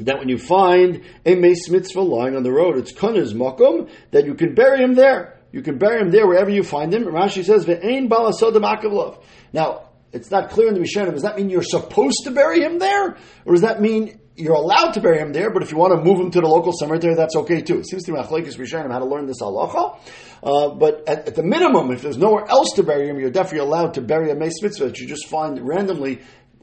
that 0.00 0.18
when 0.18 0.28
you 0.28 0.38
find 0.38 1.02
a 1.26 1.34
meis 1.34 1.68
mitzvah 1.68 2.00
lying 2.00 2.36
on 2.36 2.42
the 2.42 2.52
road, 2.52 2.76
it's 2.76 2.92
kaner's 2.92 3.34
makom, 3.34 3.90
that 4.12 4.24
you 4.24 4.34
can 4.34 4.54
bury 4.54 4.82
him 4.82 4.94
there. 4.94 5.40
You 5.50 5.62
can 5.62 5.78
bury 5.78 6.00
him 6.00 6.10
there 6.10 6.26
wherever 6.26 6.50
you 6.50 6.62
find 6.62 6.92
him. 6.92 7.04
Rashi 7.04 7.44
says, 7.44 7.64
ve'ein 7.64 8.08
balasodim 8.08 8.62
akavlov. 8.62 9.22
Now, 9.52 9.88
it's 10.12 10.30
not 10.30 10.50
clear 10.50 10.68
in 10.68 10.74
the 10.74 10.80
Mishnah. 10.80 11.10
Does 11.10 11.22
that 11.22 11.36
mean 11.36 11.50
you're 11.50 11.62
supposed 11.62 12.24
to 12.24 12.30
bury 12.30 12.60
him 12.60 12.78
there? 12.78 13.16
Or 13.44 13.52
does 13.52 13.62
that 13.62 13.80
mean 13.80 14.20
you're 14.38 14.54
allowed 14.54 14.92
to 14.92 15.00
bury 15.00 15.18
him 15.18 15.32
there, 15.32 15.50
but 15.50 15.62
if 15.62 15.72
you 15.72 15.76
want 15.76 15.92
to 15.92 16.02
move 16.02 16.20
him 16.20 16.30
to 16.30 16.40
the 16.40 16.46
local 16.46 16.72
cemetery, 16.72 17.14
that's 17.14 17.34
okay 17.36 17.60
too. 17.60 17.78
It 17.78 17.88
seems 17.88 18.04
to 18.04 18.12
me 18.12 18.18
Achlekes 18.18 18.56
Rishonim 18.56 18.90
how 18.90 19.00
to 19.00 19.04
learn 19.04 19.26
this 19.26 19.42
halacha. 19.42 19.98
Uh, 20.42 20.68
but 20.70 21.08
at, 21.08 21.28
at, 21.28 21.34
the 21.34 21.42
minimum, 21.42 21.90
if 21.90 22.02
there's 22.02 22.16
nowhere 22.16 22.48
else 22.48 22.72
to 22.76 22.84
bury 22.84 23.08
him, 23.08 23.18
you're 23.18 23.30
definitely 23.30 23.66
allowed 23.66 23.94
to 23.94 24.00
bury 24.00 24.30
a 24.30 24.36
meis 24.36 24.62
mitzvah 24.62 24.86
that 24.86 24.98
you 24.98 25.08
just 25.08 25.26
find 25.26 25.60
randomly 25.66 26.20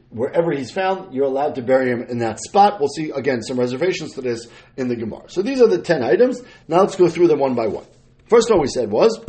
wherever 0.10 0.52
he's 0.54 0.72
found, 0.72 1.14
you're 1.14 1.26
allowed 1.26 1.56
to 1.56 1.62
bury 1.62 1.90
him 1.92 2.04
in 2.04 2.20
that 2.20 2.40
spot. 2.40 2.80
We'll 2.80 2.88
see 2.88 3.10
again 3.10 3.42
some 3.42 3.60
reservations 3.60 4.14
to 4.14 4.22
this 4.22 4.48
in 4.78 4.88
the 4.88 4.96
Gemara. 4.96 5.24
So 5.28 5.42
these 5.42 5.62
are 5.62 5.68
the 5.68 5.82
ten 5.82 6.04
items. 6.04 6.42
Now 6.70 6.82
let's 6.82 6.96
go 6.96 7.10
through 7.10 7.28
them 7.28 7.40
one 7.40 7.56
by 7.56 7.68
one. 7.68 7.86
First 8.30 8.50
one 8.50 8.62
we 8.62 8.68
said 8.68 8.90
was 8.90 9.20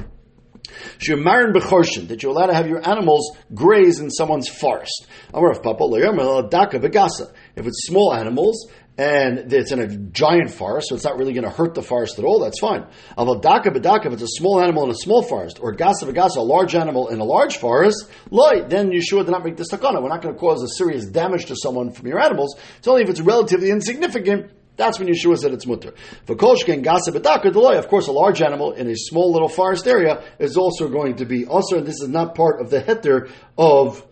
Shemarin 0.98 1.52
bechorshin, 1.52 2.08
that 2.08 2.22
you're 2.22 2.32
allowed 2.32 2.46
to 2.46 2.54
have 2.54 2.68
your 2.68 2.86
animals 2.86 3.36
graze 3.54 4.00
in 4.00 4.10
someone's 4.10 4.48
forest. 4.48 5.06
If 7.56 7.66
it's 7.66 7.86
small 7.86 8.14
animals 8.14 8.68
and 8.98 9.52
it's 9.52 9.72
in 9.72 9.80
a 9.80 9.88
giant 9.88 10.50
forest, 10.50 10.88
so 10.88 10.94
it's 10.94 11.04
not 11.04 11.16
really 11.16 11.32
going 11.32 11.44
to 11.44 11.50
hurt 11.50 11.74
the 11.74 11.82
forest 11.82 12.18
at 12.18 12.24
all, 12.24 12.40
that's 12.40 12.60
fine. 12.60 12.86
If 13.18 14.12
it's 14.12 14.22
a 14.22 14.28
small 14.28 14.60
animal 14.60 14.84
in 14.84 14.90
a 14.90 14.94
small 14.94 15.22
forest, 15.22 15.58
or 15.60 15.74
gasa 15.74 16.04
begasa, 16.04 16.36
a 16.36 16.40
large 16.40 16.74
animal 16.74 17.08
in 17.08 17.18
a 17.18 17.24
large 17.24 17.56
forest, 17.56 18.08
loy, 18.30 18.62
then 18.68 18.90
Yeshua 18.90 19.24
did 19.24 19.30
not 19.30 19.44
make 19.44 19.56
this 19.56 19.72
takana. 19.72 20.02
We're 20.02 20.10
not 20.10 20.22
going 20.22 20.34
to 20.34 20.40
cause 20.40 20.62
a 20.62 20.68
serious 20.68 21.06
damage 21.06 21.46
to 21.46 21.56
someone 21.56 21.90
from 21.90 22.06
your 22.06 22.20
animals. 22.20 22.56
It's 22.78 22.88
only 22.88 23.02
if 23.02 23.08
it's 23.08 23.20
relatively 23.20 23.70
insignificant 23.70 24.52
that's 24.76 24.98
when 24.98 25.08
Yeshua 25.08 25.38
said 25.38 25.52
it's 25.52 25.66
mutter. 25.66 25.94
For 26.26 26.36
kolshken 26.36 26.84
gasa 26.84 27.08
bedaka 27.08 27.50
deloy, 27.50 27.78
of 27.78 27.88
course, 27.88 28.08
a 28.08 28.12
large 28.12 28.42
animal 28.42 28.72
in 28.72 28.88
a 28.88 28.94
small 28.94 29.32
little 29.32 29.48
forest 29.48 29.86
area 29.86 30.22
is 30.38 30.58
also 30.58 30.88
going 30.88 31.16
to 31.16 31.24
be 31.24 31.46
also, 31.46 31.78
and 31.78 31.86
this 31.86 32.02
is 32.02 32.08
not 32.08 32.34
part 32.34 32.60
of 32.60 32.68
the 32.68 32.80
heter 32.82 33.30
of 33.56 34.06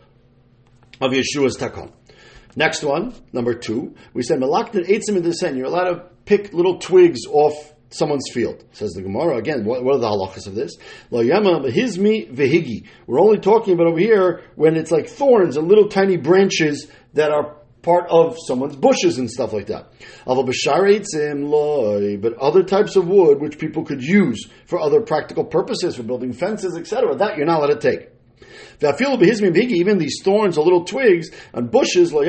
of 1.00 1.12
Yeshua's 1.12 1.58
takon. 1.58 1.92
Next 2.56 2.82
one, 2.82 3.14
number 3.32 3.54
two, 3.54 3.94
we 4.12 4.22
said 4.22 4.38
malaktin 4.38 4.86
eitzim 4.88 5.16
in 5.16 5.22
the 5.22 5.52
You're 5.56 5.66
allowed 5.66 5.90
to 5.90 6.04
pick 6.24 6.52
little 6.52 6.78
twigs 6.78 7.26
off 7.26 7.74
someone's 7.90 8.30
field. 8.32 8.64
Says 8.72 8.92
the 8.92 9.02
Gemara 9.02 9.36
again. 9.38 9.64
What, 9.64 9.84
what 9.84 9.96
are 9.96 9.98
the 9.98 10.08
halachas 10.08 10.46
of 10.46 10.54
this? 10.54 10.76
Lo 11.10 11.20
yama 11.20 11.60
vehigi. 11.60 12.86
We're 13.06 13.20
only 13.20 13.38
talking 13.38 13.74
about 13.74 13.86
over 13.86 13.98
here 13.98 14.42
when 14.56 14.76
it's 14.76 14.90
like 14.90 15.08
thorns 15.08 15.56
and 15.56 15.68
little 15.68 15.88
tiny 15.88 16.16
branches 16.16 16.88
that 17.14 17.30
are 17.30 17.56
part 17.82 18.06
of 18.10 18.36
someone's 18.46 18.76
bushes 18.76 19.18
and 19.18 19.30
stuff 19.30 19.52
like 19.52 19.66
that. 19.66 19.92
But 22.22 22.34
other 22.38 22.62
types 22.62 22.96
of 22.96 23.06
wood 23.06 23.40
which 23.40 23.58
people 23.58 23.84
could 23.84 24.02
use 24.02 24.48
for 24.66 24.80
other 24.80 25.02
practical 25.02 25.44
purposes, 25.44 25.96
for 25.96 26.02
building 26.02 26.32
fences, 26.32 26.76
etc., 26.76 27.14
that 27.16 27.36
you're 27.36 27.46
not 27.46 27.58
allowed 27.58 27.80
to 27.80 27.90
take. 27.90 28.13
Even 28.80 29.98
these 29.98 30.20
thorns 30.22 30.58
or 30.58 30.64
little 30.64 30.84
twigs 30.84 31.30
and 31.52 31.70
bushes, 31.70 32.12
when 32.12 32.28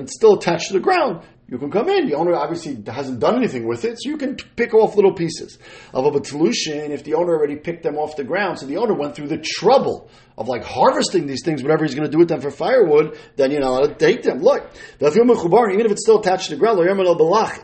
it's 0.00 0.14
still 0.14 0.34
attached 0.34 0.68
to 0.68 0.74
the 0.74 0.80
ground, 0.80 1.22
you 1.48 1.58
can 1.58 1.70
come 1.70 1.88
in. 1.88 2.08
The 2.08 2.14
owner 2.14 2.34
obviously 2.34 2.76
hasn't 2.86 3.20
done 3.20 3.36
anything 3.36 3.68
with 3.68 3.84
it, 3.84 3.98
so 4.00 4.10
you 4.10 4.16
can 4.16 4.34
pick 4.56 4.74
off 4.74 4.96
little 4.96 5.12
pieces. 5.12 5.58
Of 5.94 6.16
a 6.16 6.24
solution, 6.24 6.90
if 6.90 7.04
the 7.04 7.14
owner 7.14 7.34
already 7.34 7.54
picked 7.54 7.84
them 7.84 7.96
off 7.96 8.16
the 8.16 8.24
ground, 8.24 8.58
so 8.58 8.66
the 8.66 8.78
owner 8.78 8.94
went 8.94 9.14
through 9.14 9.28
the 9.28 9.38
trouble 9.38 10.10
of 10.36 10.48
like 10.48 10.64
harvesting 10.64 11.28
these 11.28 11.44
things, 11.44 11.62
whatever 11.62 11.84
he's 11.84 11.94
going 11.94 12.06
to 12.06 12.10
do 12.10 12.18
with 12.18 12.28
them 12.28 12.40
for 12.40 12.50
firewood, 12.50 13.16
then 13.36 13.52
you 13.52 13.60
know, 13.60 13.86
take 13.94 14.22
them. 14.22 14.40
Look, 14.40 14.68
even 15.00 15.30
if 15.30 15.92
it's 15.92 16.02
still 16.02 16.18
attached 16.18 16.48
to 16.48 16.56
the 16.56 16.60
ground, 16.60 16.80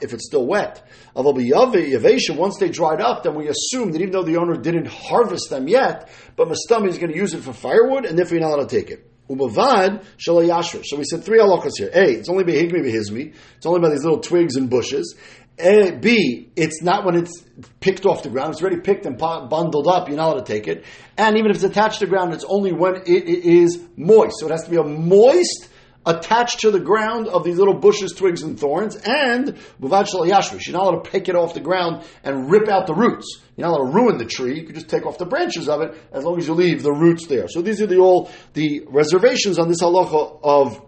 if 0.00 0.12
it's 0.12 0.26
still 0.26 0.46
wet. 0.46 0.86
Once 1.14 2.58
they 2.58 2.68
dried 2.68 3.00
up, 3.00 3.24
then 3.24 3.34
we 3.34 3.48
assume 3.48 3.90
that 3.92 4.00
even 4.00 4.12
though 4.12 4.22
the 4.22 4.36
owner 4.36 4.56
didn't 4.56 4.86
harvest 4.86 5.50
them 5.50 5.66
yet, 5.66 6.08
but 6.36 6.48
Mastami 6.48 6.88
is 6.88 6.98
going 6.98 7.10
to 7.12 7.18
use 7.18 7.34
it 7.34 7.42
for 7.42 7.52
firewood, 7.52 8.04
and 8.06 8.16
therefore 8.16 8.38
you're 8.38 8.48
not 8.48 8.54
allowed 8.54 8.68
to 8.68 8.80
take 8.80 8.90
it. 8.90 9.11
Umavad 9.30 10.04
shalayashra. 10.18 10.82
So 10.84 10.96
we 10.96 11.04
said 11.04 11.24
three 11.24 11.38
halachas 11.38 11.72
here. 11.78 11.90
A, 11.92 12.12
it's 12.12 12.28
only 12.28 12.44
behigmi 12.44 12.82
behizmi. 12.82 13.34
It's 13.56 13.66
only 13.66 13.80
by 13.80 13.90
these 13.90 14.02
little 14.02 14.20
twigs 14.20 14.56
and 14.56 14.68
bushes. 14.68 15.16
A, 15.58 15.92
B, 15.92 16.50
it's 16.56 16.82
not 16.82 17.04
when 17.04 17.14
it's 17.14 17.44
picked 17.80 18.06
off 18.06 18.22
the 18.22 18.30
ground. 18.30 18.52
It's 18.52 18.62
already 18.62 18.80
picked 18.80 19.06
and 19.06 19.18
bundled 19.18 19.86
up. 19.86 20.08
You're 20.08 20.16
not 20.16 20.32
allowed 20.32 20.46
to 20.46 20.52
take 20.52 20.66
it. 20.66 20.84
And 21.16 21.36
even 21.36 21.50
if 21.50 21.56
it's 21.56 21.64
attached 21.64 22.00
to 22.00 22.06
the 22.06 22.10
ground, 22.10 22.32
it's 22.32 22.44
only 22.48 22.72
when 22.72 22.96
it 22.96 23.06
is 23.06 23.78
moist. 23.96 24.40
So 24.40 24.46
it 24.46 24.50
has 24.50 24.64
to 24.64 24.70
be 24.70 24.76
a 24.76 24.82
moist 24.82 25.68
attached 26.04 26.60
to 26.60 26.70
the 26.70 26.80
ground 26.80 27.28
of 27.28 27.44
these 27.44 27.58
little 27.58 27.78
bushes, 27.78 28.12
twigs, 28.12 28.42
and 28.42 28.58
thorns, 28.58 28.96
and 28.96 29.56
buvad 29.80 30.06
yashvish. 30.06 30.66
You're 30.66 30.76
not 30.76 30.86
allowed 30.86 31.04
to 31.04 31.10
pick 31.10 31.28
it 31.28 31.36
off 31.36 31.54
the 31.54 31.60
ground 31.60 32.04
and 32.24 32.50
rip 32.50 32.68
out 32.68 32.86
the 32.86 32.94
roots. 32.94 33.40
You're 33.56 33.68
not 33.68 33.78
allowed 33.78 33.90
to 33.90 33.96
ruin 33.96 34.18
the 34.18 34.24
tree. 34.24 34.58
You 34.58 34.66
can 34.66 34.74
just 34.74 34.88
take 34.88 35.06
off 35.06 35.18
the 35.18 35.26
branches 35.26 35.68
of 35.68 35.80
it 35.82 35.94
as 36.12 36.24
long 36.24 36.38
as 36.38 36.46
you 36.46 36.54
leave 36.54 36.82
the 36.82 36.92
roots 36.92 37.26
there. 37.26 37.46
So 37.48 37.62
these 37.62 37.80
are 37.80 37.86
the 37.86 37.98
all 37.98 38.30
the 38.54 38.84
reservations 38.88 39.58
on 39.58 39.68
this 39.68 39.82
halacha 39.82 40.40
of 40.42 40.80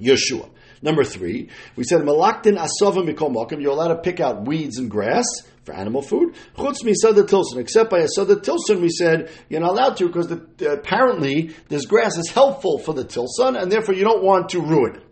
Yeshua. 0.00 0.48
Number 0.82 1.04
three, 1.04 1.48
we 1.76 1.84
said 1.84 2.00
malaktin 2.00 2.56
asovim 2.56 3.12
mikol 3.12 3.60
You're 3.60 3.72
allowed 3.72 3.88
to 3.88 3.98
pick 3.98 4.20
out 4.20 4.46
weeds 4.46 4.78
and 4.78 4.90
grass 4.90 5.26
for 5.64 5.74
animal 5.74 6.02
food. 6.02 6.34
Chutz 6.56 6.82
misada 6.84 7.26
tilson, 7.26 7.60
except 7.60 7.90
by 7.90 8.00
asada 8.00 8.42
tilson, 8.42 8.80
we 8.80 8.88
said 8.88 9.30
you're 9.48 9.60
not 9.60 9.70
allowed 9.70 9.96
to 9.98 10.06
because 10.06 10.28
the, 10.28 10.72
apparently 10.72 11.54
this 11.68 11.86
grass 11.86 12.16
is 12.16 12.30
helpful 12.30 12.78
for 12.78 12.94
the 12.94 13.04
tilson, 13.04 13.56
and 13.56 13.70
therefore 13.70 13.94
you 13.94 14.04
don't 14.04 14.22
want 14.22 14.50
to 14.50 14.60
ruin 14.60 14.96
it. 14.96 15.02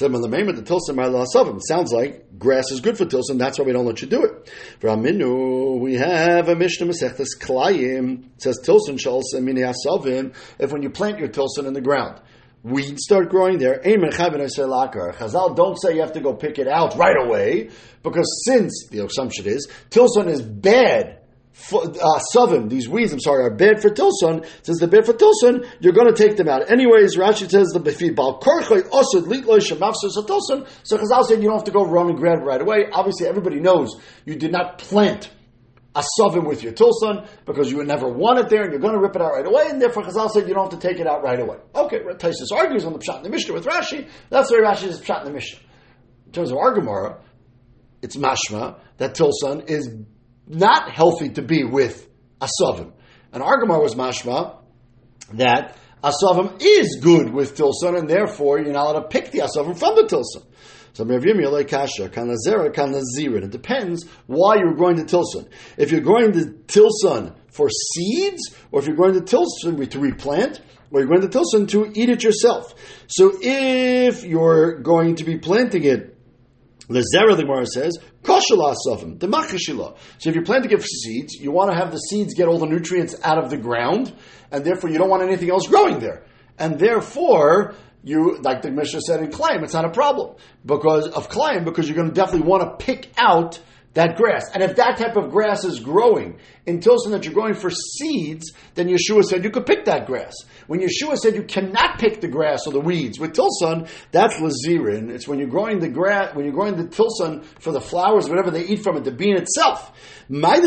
The 0.00 1.52
It 1.54 1.66
sounds 1.68 1.92
like 1.92 2.38
grass 2.38 2.70
is 2.70 2.80
good 2.80 2.96
for 2.96 3.04
tilson. 3.04 3.36
That's 3.36 3.58
why 3.58 3.66
we 3.66 3.72
don't 3.72 3.84
let 3.84 4.00
you 4.00 4.08
do 4.08 4.24
it. 4.24 4.50
For 4.78 4.88
Aminu, 4.88 5.78
we 5.78 5.96
have 5.96 6.48
a 6.48 6.56
Mishnah 6.56 6.86
Masechtas 6.86 7.38
Klayim. 7.38 8.30
Says 8.38 8.58
tilson 8.64 8.96
asavim. 8.96 10.34
If 10.58 10.72
when 10.72 10.82
you 10.82 10.88
plant 10.88 11.18
your 11.18 11.28
tilson 11.28 11.66
in 11.66 11.74
the 11.74 11.82
ground, 11.82 12.18
weeds 12.62 13.04
start 13.04 13.30
growing 13.30 13.58
there. 13.58 13.80
Chazal 13.82 15.56
don't 15.56 15.76
say 15.80 15.94
you 15.94 16.00
have 16.00 16.12
to 16.12 16.20
go 16.20 16.34
pick 16.34 16.58
it 16.58 16.68
out 16.68 16.96
right 16.96 17.16
away, 17.18 17.70
because 18.02 18.42
since 18.46 18.86
the 18.90 19.04
assumption 19.04 19.46
is 19.46 19.68
tilson 19.90 20.28
is 20.28 20.42
bad 20.42 21.18
for, 21.52 21.82
uh, 21.82 22.20
sovim, 22.34 22.70
these 22.70 22.88
weeds, 22.88 23.12
I'm 23.12 23.20
sorry, 23.20 23.44
are 23.44 23.54
bad 23.54 23.82
for 23.82 23.90
tilson. 23.90 24.44
Since 24.62 24.78
they're 24.78 24.88
bad 24.88 25.04
for 25.04 25.12
tilson, 25.12 25.66
you're 25.80 25.92
going 25.92 26.12
to 26.12 26.14
take 26.14 26.36
them 26.36 26.48
out. 26.48 26.70
Anyways, 26.70 27.16
Rashi 27.16 27.50
says 27.50 27.68
the 27.68 27.80
befi 27.80 28.14
bal 28.14 28.40
korchay 28.40 28.88
osud 28.90 29.24
litloy 29.24 29.58
shemafsus 29.58 30.26
tilson. 30.26 30.64
So 30.84 30.96
Chazal 30.96 31.24
said 31.24 31.42
you 31.42 31.48
don't 31.48 31.56
have 31.56 31.64
to 31.64 31.70
go 31.70 31.84
run 31.84 32.08
and 32.08 32.16
grab 32.16 32.40
right 32.42 32.60
away. 32.60 32.86
Obviously, 32.90 33.26
everybody 33.26 33.60
knows 33.60 34.00
you 34.24 34.36
did 34.36 34.52
not 34.52 34.78
plant 34.78 35.30
a 35.94 36.04
sovim 36.18 36.46
with 36.46 36.62
your 36.62 36.72
tilson 36.72 37.26
because 37.44 37.68
you 37.70 37.76
would 37.78 37.88
never 37.88 38.08
want 38.08 38.38
it 38.38 38.48
there 38.48 38.62
and 38.62 38.70
you're 38.70 38.80
going 38.80 38.94
to 38.94 39.00
rip 39.00 39.16
it 39.16 39.20
out 39.20 39.32
right 39.32 39.46
away, 39.46 39.66
and 39.68 39.82
therefore 39.82 40.04
Chazal 40.04 40.30
said 40.30 40.46
you 40.48 40.54
don't 40.54 40.70
have 40.70 40.80
to 40.80 40.88
take 40.88 41.00
it 41.00 41.06
out 41.06 41.22
right 41.22 41.40
away. 41.40 41.56
Okay, 41.92 42.04
Taisus 42.04 42.56
argues 42.56 42.84
on 42.84 42.92
the 42.92 43.00
Pshat 43.00 43.18
in 43.18 43.22
the 43.24 43.30
Mishnah 43.30 43.52
with 43.52 43.64
Rashi. 43.64 44.08
That's 44.28 44.50
way 44.52 44.58
Rashi 44.58 44.84
is 44.84 45.00
Pshat 45.00 45.20
in 45.20 45.26
the 45.26 45.32
Mishnah. 45.32 45.58
In 46.26 46.32
terms 46.32 46.52
of 46.52 46.58
our 46.58 46.72
Gemara, 46.74 47.20
it's 48.02 48.16
mashma 48.16 48.78
that 48.98 49.16
tilson 49.16 49.62
is 49.66 49.90
not 50.46 50.92
healthy 50.92 51.30
to 51.30 51.42
be 51.42 51.64
with 51.64 52.08
asavim. 52.40 52.92
And 53.32 53.42
our 53.42 53.58
Gemara 53.60 53.80
was 53.80 53.96
mashma 53.96 54.58
that 55.32 55.76
asavim 56.02 56.58
is 56.60 57.00
good 57.02 57.32
with 57.32 57.56
tilson, 57.56 57.96
and 57.96 58.08
therefore 58.08 58.60
you're 58.60 58.72
not 58.72 58.86
allowed 58.86 59.00
to 59.00 59.08
pick 59.08 59.32
the 59.32 59.40
asavim 59.40 59.76
from 59.76 59.96
the 59.96 60.06
tilson. 60.06 60.42
So 60.92 61.04
kasha 61.04 62.08
kanazera 62.08 62.72
kanazirin. 62.72 63.44
It 63.44 63.50
depends 63.50 64.04
why 64.26 64.56
you're 64.56 64.74
going 64.74 64.96
to 64.96 65.04
tilson. 65.04 65.48
If 65.76 65.90
you're 65.90 66.00
going 66.00 66.32
to 66.32 66.52
tilson 66.68 67.34
for 67.48 67.68
seeds, 67.68 68.54
or 68.70 68.80
if 68.80 68.86
you're 68.86 68.96
going 68.96 69.14
to 69.14 69.20
tilson 69.22 69.84
to 69.88 69.98
replant, 69.98 70.60
or 70.90 71.00
you're 71.00 71.08
going 71.08 71.22
to 71.22 71.28
tilson 71.28 71.66
to 71.68 71.90
eat 71.94 72.08
it 72.08 72.22
yourself. 72.22 72.74
So 73.08 73.32
if 73.40 74.24
you're 74.24 74.80
going 74.80 75.16
to 75.16 75.24
be 75.24 75.38
planting 75.38 75.84
it 75.84 76.16
the 76.88 77.06
Zera, 77.14 77.36
the 77.36 77.44
Gemara 77.44 77.66
says, 77.66 77.98
Koshala 78.22 78.74
the. 78.74 79.94
So 80.18 80.30
if 80.30 80.34
you 80.34 80.42
plan 80.42 80.62
to 80.62 80.68
give 80.68 80.84
seeds, 80.84 81.34
you 81.34 81.52
want 81.52 81.70
to 81.70 81.76
have 81.76 81.92
the 81.92 81.98
seeds 81.98 82.34
get 82.34 82.48
all 82.48 82.58
the 82.58 82.66
nutrients 82.66 83.14
out 83.22 83.38
of 83.38 83.48
the 83.48 83.56
ground, 83.56 84.12
and 84.50 84.64
therefore 84.64 84.90
you 84.90 84.98
don't 84.98 85.08
want 85.08 85.22
anything 85.22 85.50
else 85.50 85.68
growing 85.68 86.00
there. 86.00 86.24
And 86.58 86.80
therefore, 86.80 87.76
you, 88.02 88.38
like 88.42 88.62
the 88.62 88.72
Mishnah 88.72 89.02
said 89.02 89.20
in 89.20 89.30
Klaim, 89.30 89.62
it's 89.62 89.72
not 89.72 89.84
a 89.84 89.90
problem 89.90 90.36
because 90.66 91.06
of 91.06 91.28
Klaim, 91.28 91.64
because 91.64 91.88
you're 91.88 91.96
going 91.96 92.08
to 92.08 92.14
definitely 92.14 92.48
want 92.48 92.62
to 92.62 92.84
pick 92.84 93.12
out 93.16 93.60
that 93.94 94.16
grass. 94.16 94.44
And 94.54 94.62
if 94.62 94.76
that 94.76 94.98
type 94.98 95.16
of 95.16 95.30
grass 95.30 95.64
is 95.64 95.80
growing 95.80 96.38
in 96.66 96.80
Tilson 96.80 97.12
that 97.12 97.24
you're 97.24 97.32
growing 97.34 97.54
for 97.54 97.70
seeds, 97.70 98.52
then 98.74 98.88
Yeshua 98.88 99.24
said 99.24 99.42
you 99.42 99.50
could 99.50 99.66
pick 99.66 99.86
that 99.86 100.06
grass. 100.06 100.34
When 100.68 100.80
Yeshua 100.80 101.16
said 101.16 101.34
you 101.34 101.42
cannot 101.42 101.98
pick 101.98 102.20
the 102.20 102.28
grass 102.28 102.66
or 102.66 102.72
the 102.72 102.80
weeds 102.80 103.18
with 103.18 103.32
Tilson, 103.32 103.88
that's 104.12 104.36
Lazirin. 104.36 105.10
It's 105.10 105.26
when 105.26 105.40
you're 105.40 105.48
growing 105.48 105.80
the 105.80 105.88
grass, 105.88 106.36
when 106.36 106.44
you're 106.44 106.54
growing 106.54 106.76
the 106.76 106.86
Tilson 106.86 107.42
for 107.58 107.72
the 107.72 107.80
flowers, 107.80 108.28
whatever 108.28 108.52
they 108.52 108.64
eat 108.64 108.82
from 108.82 108.96
it, 108.96 109.04
the 109.04 109.10
bean 109.10 109.36
itself. 109.36 109.92
Because 110.28 110.60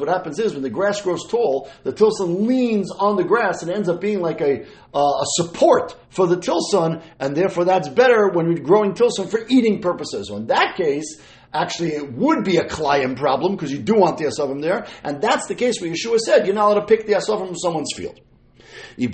what 0.00 0.08
happens 0.08 0.40
is 0.40 0.54
when 0.54 0.62
the 0.62 0.70
grass 0.70 1.00
grows 1.02 1.28
tall, 1.28 1.70
the 1.84 1.92
Tilson 1.92 2.48
leans 2.48 2.90
on 2.90 3.14
the 3.14 3.22
grass 3.22 3.62
and 3.62 3.70
ends 3.70 3.88
up 3.88 4.00
being 4.00 4.20
like 4.20 4.40
a, 4.40 4.64
uh, 4.92 4.98
a 4.98 5.24
support 5.36 5.94
for 6.10 6.26
the 6.26 6.40
Tilson, 6.40 7.00
and 7.20 7.36
therefore 7.36 7.64
that's 7.64 7.88
better 7.88 8.30
when 8.30 8.46
you're 8.46 8.64
growing 8.64 8.94
Tilson 8.94 9.28
for 9.28 9.46
eating 9.48 9.80
purposes. 9.80 10.30
In 10.30 10.48
that 10.48 10.71
case, 10.76 11.20
actually 11.52 11.92
it 11.92 12.12
would 12.12 12.44
be 12.44 12.56
a 12.56 12.64
Klayim 12.64 13.16
problem 13.16 13.56
because 13.56 13.72
you 13.72 13.78
do 13.78 13.94
want 13.94 14.18
the 14.18 14.24
Asavim 14.24 14.60
there, 14.62 14.86
and 15.04 15.20
that's 15.20 15.46
the 15.46 15.54
case 15.54 15.80
where 15.80 15.90
Yeshua 15.90 16.18
said 16.18 16.46
you're 16.46 16.54
not 16.54 16.72
allowed 16.72 16.80
to 16.80 16.86
pick 16.86 17.06
the 17.06 17.14
Asavim 17.14 17.46
from 17.46 17.56
someone's 17.56 17.92
field. 17.94 18.20
It 18.96 19.10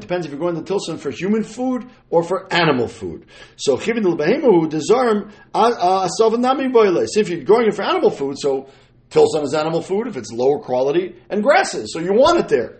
depends 0.00 0.26
if 0.26 0.32
you're 0.32 0.40
going 0.40 0.56
to 0.56 0.62
Tilson 0.62 0.98
for 0.98 1.10
human 1.10 1.42
food 1.42 1.90
or 2.08 2.22
for 2.22 2.52
animal 2.52 2.88
food. 2.88 3.26
So 3.56 3.76
chivin 3.76 4.68
desarm 4.70 5.32
uh, 5.54 6.08
uh, 6.08 6.08
if 6.08 7.28
you're 7.28 7.44
growing 7.44 7.66
it 7.68 7.74
for 7.74 7.82
animal 7.82 8.10
food, 8.10 8.38
so 8.38 8.68
Tilson 9.10 9.42
is 9.42 9.54
animal 9.54 9.82
food 9.82 10.06
if 10.06 10.16
it's 10.16 10.32
lower 10.32 10.58
quality 10.58 11.16
and 11.28 11.42
grasses, 11.42 11.92
so 11.92 11.98
you 11.98 12.12
want 12.12 12.38
it 12.38 12.48
there. 12.48 12.79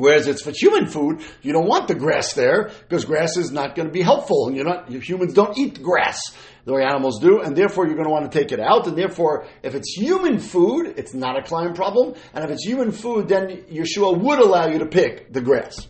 Whereas 0.00 0.26
it's 0.26 0.42
for 0.42 0.52
human 0.54 0.86
food, 0.86 1.22
you 1.42 1.52
don't 1.52 1.66
want 1.66 1.88
the 1.88 1.94
grass 1.94 2.32
there 2.32 2.70
because 2.80 3.04
grass 3.04 3.36
is 3.36 3.50
not 3.52 3.74
going 3.74 3.88
to 3.88 3.92
be 3.92 4.02
helpful, 4.02 4.48
and 4.48 4.56
you're 4.56 4.64
not 4.64 4.90
humans 4.90 5.34
don't 5.34 5.56
eat 5.58 5.82
grass 5.82 6.18
the 6.64 6.72
way 6.72 6.82
animals 6.82 7.20
do, 7.20 7.40
and 7.40 7.56
therefore 7.56 7.86
you're 7.86 7.94
going 7.94 8.06
to 8.06 8.12
want 8.12 8.30
to 8.30 8.38
take 8.38 8.52
it 8.52 8.60
out. 8.60 8.86
And 8.86 8.96
therefore, 8.96 9.46
if 9.62 9.74
it's 9.74 9.92
human 9.92 10.38
food, 10.38 10.94
it's 10.96 11.14
not 11.14 11.38
a 11.38 11.42
Klayim 11.42 11.74
problem, 11.74 12.14
and 12.34 12.44
if 12.44 12.50
it's 12.50 12.64
human 12.64 12.92
food, 12.92 13.28
then 13.28 13.64
Yeshua 13.70 14.18
would 14.18 14.38
allow 14.38 14.68
you 14.68 14.78
to 14.78 14.86
pick 14.86 15.32
the 15.32 15.40
grass. 15.40 15.86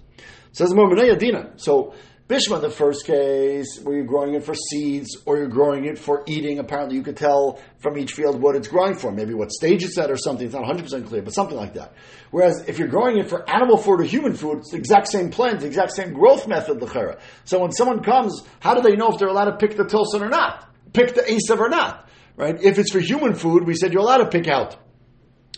Says 0.52 0.71
the 0.71 1.52
So 1.57 1.95
Bishma, 2.30 2.60
the 2.60 2.70
first 2.70 3.06
case, 3.06 3.80
where 3.82 3.96
you're 3.96 4.04
growing 4.04 4.34
it 4.34 4.44
for 4.44 4.54
seeds 4.54 5.16
or 5.26 5.37
you're 5.37 5.49
growing 5.49 5.87
it 5.87 5.99
for 5.99 6.22
eating, 6.28 6.60
apparently 6.60 6.94
you 6.94 7.02
could 7.02 7.16
tell 7.16 7.58
from 7.80 7.99
each 7.99 8.12
field 8.12 8.40
what 8.40 8.54
it's 8.54 8.68
growing 8.68 8.94
for, 8.94 9.10
maybe 9.10 9.34
what 9.34 9.50
stage 9.50 9.82
it's 9.82 9.99
at 9.99 10.12
or 10.12 10.16
something. 10.16 10.46
It's 10.46 10.54
not 10.54 10.62
100% 10.62 11.08
clear, 11.08 11.22
but 11.22 11.34
something 11.34 11.56
like 11.56 11.75
that. 11.75 11.92
Whereas 12.30 12.68
if 12.68 12.78
you're 12.78 12.87
growing 12.87 13.18
it 13.18 13.28
for 13.28 13.50
animal 13.50 13.76
food 13.76 14.00
or 14.00 14.04
human 14.04 14.34
food, 14.34 14.58
it's 14.58 14.70
the 14.70 14.76
exact 14.76 15.08
same 15.08 15.30
plant, 15.30 15.58
the 15.58 15.66
exact 15.66 15.90
same 15.90 16.12
growth 16.12 16.46
method, 16.46 16.80
l'chera. 16.80 17.18
So 17.46 17.58
when 17.58 17.72
someone 17.72 18.04
comes, 18.04 18.44
how 18.60 18.75
do 18.75 18.80
they 18.80 18.94
know 18.94 19.08
if 19.08 19.18
they're 19.18 19.26
allowed 19.26 19.50
to 19.50 19.56
pick 19.56 19.76
the 19.76 19.84
tilson 19.84 20.22
or 20.22 20.28
not? 20.28 20.72
Pick 20.92 21.16
the 21.16 21.22
asav 21.22 21.58
or 21.58 21.68
not? 21.68 22.08
Right? 22.37 22.62
If 22.62 22.78
it's 22.78 22.92
for 22.92 23.00
human 23.00 23.34
food, 23.34 23.66
we 23.66 23.75
said 23.75 23.92
you're 23.92 24.02
allowed 24.02 24.18
to 24.18 24.28
pick 24.28 24.46
out 24.46 24.76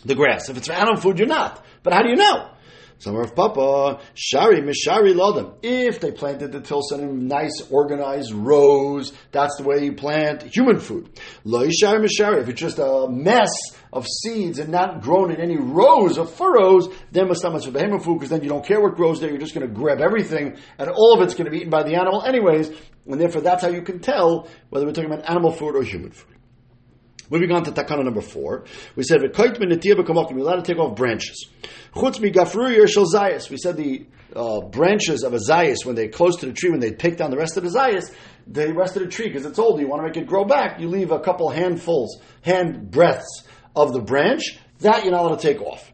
the 0.06 0.14
grass. 0.14 0.48
If 0.48 0.56
it's 0.56 0.68
for 0.68 0.72
animal 0.72 0.98
food, 0.98 1.18
you're 1.18 1.28
not. 1.28 1.62
But 1.82 1.92
how 1.92 2.00
do 2.00 2.08
you 2.08 2.16
know? 2.16 2.51
Summer 3.02 3.23
of 3.23 3.35
Papa, 3.35 4.00
Shari, 4.14 4.61
Mishari 4.61 5.12
Lodem. 5.12 5.56
If 5.61 5.99
they 5.99 6.12
planted 6.12 6.52
the 6.52 6.61
tilson 6.61 7.00
in 7.00 7.26
nice, 7.26 7.61
organized 7.68 8.30
rows, 8.32 9.12
that's 9.32 9.56
the 9.56 9.64
way 9.64 9.85
you 9.85 9.94
plant 9.94 10.44
human 10.44 10.78
food. 10.78 11.11
Lo 11.42 11.68
Shari 11.68 11.99
Mishari. 11.99 12.42
If 12.42 12.49
it's 12.49 12.61
just 12.61 12.78
a 12.78 13.09
mess 13.11 13.50
of 13.92 14.06
seeds 14.06 14.61
and 14.61 14.71
not 14.71 15.02
grown 15.02 15.32
in 15.32 15.40
any 15.40 15.56
rows 15.56 16.16
of 16.16 16.32
furrows, 16.32 16.88
then 17.11 17.26
not 17.26 17.64
for 17.64 17.73
behemoth 17.73 18.04
food 18.04 18.21
because 18.21 18.30
then 18.30 18.44
you 18.44 18.49
don't 18.49 18.64
care 18.64 18.80
what 18.80 18.94
grows 18.94 19.18
there. 19.18 19.30
You're 19.30 19.40
just 19.40 19.54
going 19.54 19.66
to 19.66 19.75
grab 19.75 20.00
everything, 20.00 20.56
and 20.78 20.88
all 20.88 21.12
of 21.16 21.23
it's 21.23 21.35
going 21.35 21.47
to 21.47 21.50
be 21.50 21.59
eaten 21.59 21.71
by 21.71 21.82
the 21.82 21.97
animal 21.97 22.23
anyways. 22.23 22.71
And 23.06 23.21
therefore, 23.21 23.40
that's 23.40 23.62
how 23.62 23.68
you 23.71 23.82
can 23.82 23.99
tell 23.99 24.49
whether 24.71 24.87
we're 24.87 24.92
talking 24.92 25.12
about 25.12 25.28
animal 25.28 25.50
food 25.50 25.75
or 25.75 25.82
human 25.82 26.12
food. 26.12 26.31
Moving 27.32 27.50
on 27.50 27.64
to 27.64 27.72
takana 27.72 28.04
number 28.04 28.20
four, 28.20 28.64
we 28.94 29.04
said 29.04 29.22
you're 29.22 29.30
allowed 29.32 30.62
to 30.62 30.62
take 30.62 30.78
off 30.78 30.94
branches. 30.94 31.48
Chutz 31.94 32.20
mi 32.20 32.30
zayis. 32.30 33.48
We 33.48 33.56
said 33.56 33.78
the 33.78 34.04
uh, 34.36 34.60
branches 34.60 35.22
of 35.22 35.32
a 35.32 35.38
zayis 35.38 35.86
when 35.86 35.94
they're 35.94 36.10
close 36.10 36.36
to 36.40 36.46
the 36.46 36.52
tree, 36.52 36.68
when 36.68 36.80
they 36.80 36.90
take 36.90 37.16
down 37.16 37.30
the 37.30 37.38
rest 37.38 37.56
of 37.56 37.62
the 37.62 37.70
zayis, 37.70 38.14
the 38.46 38.74
rest 38.74 38.96
of 38.96 39.02
the 39.04 39.08
tree 39.08 39.28
because 39.28 39.46
it's 39.46 39.58
old. 39.58 39.80
You 39.80 39.88
want 39.88 40.02
to 40.02 40.08
make 40.08 40.16
it 40.18 40.26
grow 40.26 40.44
back. 40.44 40.78
You 40.78 40.88
leave 40.88 41.10
a 41.10 41.20
couple 41.20 41.48
handfuls, 41.48 42.20
hand 42.42 42.90
breadths 42.90 43.44
of 43.74 43.94
the 43.94 44.02
branch. 44.02 44.58
That 44.80 45.04
you're 45.04 45.12
not 45.12 45.22
allowed 45.22 45.40
to 45.40 45.42
take 45.42 45.62
off. 45.62 45.90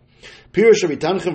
Pirush 0.52 0.82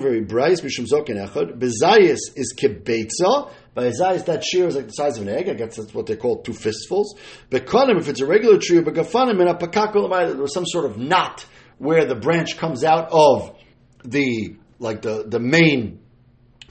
very 0.02 0.20
bryce 0.20 0.60
mishum 0.60 0.86
zokin 0.86 1.16
echad. 1.16 1.58
Bezayis 1.58 2.18
is 2.36 2.54
kibetza. 2.54 3.50
By 3.74 3.88
zayis, 3.88 4.26
that 4.26 4.44
shear 4.44 4.68
is 4.68 4.76
like 4.76 4.86
the 4.86 4.92
size 4.92 5.18
of 5.18 5.26
an 5.26 5.34
egg. 5.34 5.48
I 5.48 5.54
guess 5.54 5.76
that's 5.76 5.92
what 5.92 6.06
they 6.06 6.16
call 6.16 6.42
two 6.42 6.52
fistfuls. 6.52 7.16
Bekanim, 7.50 7.98
if 7.98 8.08
it's 8.08 8.20
a 8.20 8.26
regular 8.26 8.58
tree, 8.58 8.78
bekafanim 8.80 9.40
in 9.40 9.48
a 9.48 10.26
there 10.26 10.36
was 10.36 10.54
some 10.54 10.66
sort 10.66 10.84
of 10.84 10.96
knot 10.96 11.44
where 11.78 12.04
the 12.04 12.14
branch 12.14 12.56
comes 12.56 12.84
out 12.84 13.08
of 13.10 13.56
the 14.04 14.56
like 14.78 15.02
the 15.02 15.24
the 15.26 15.40
main 15.40 16.00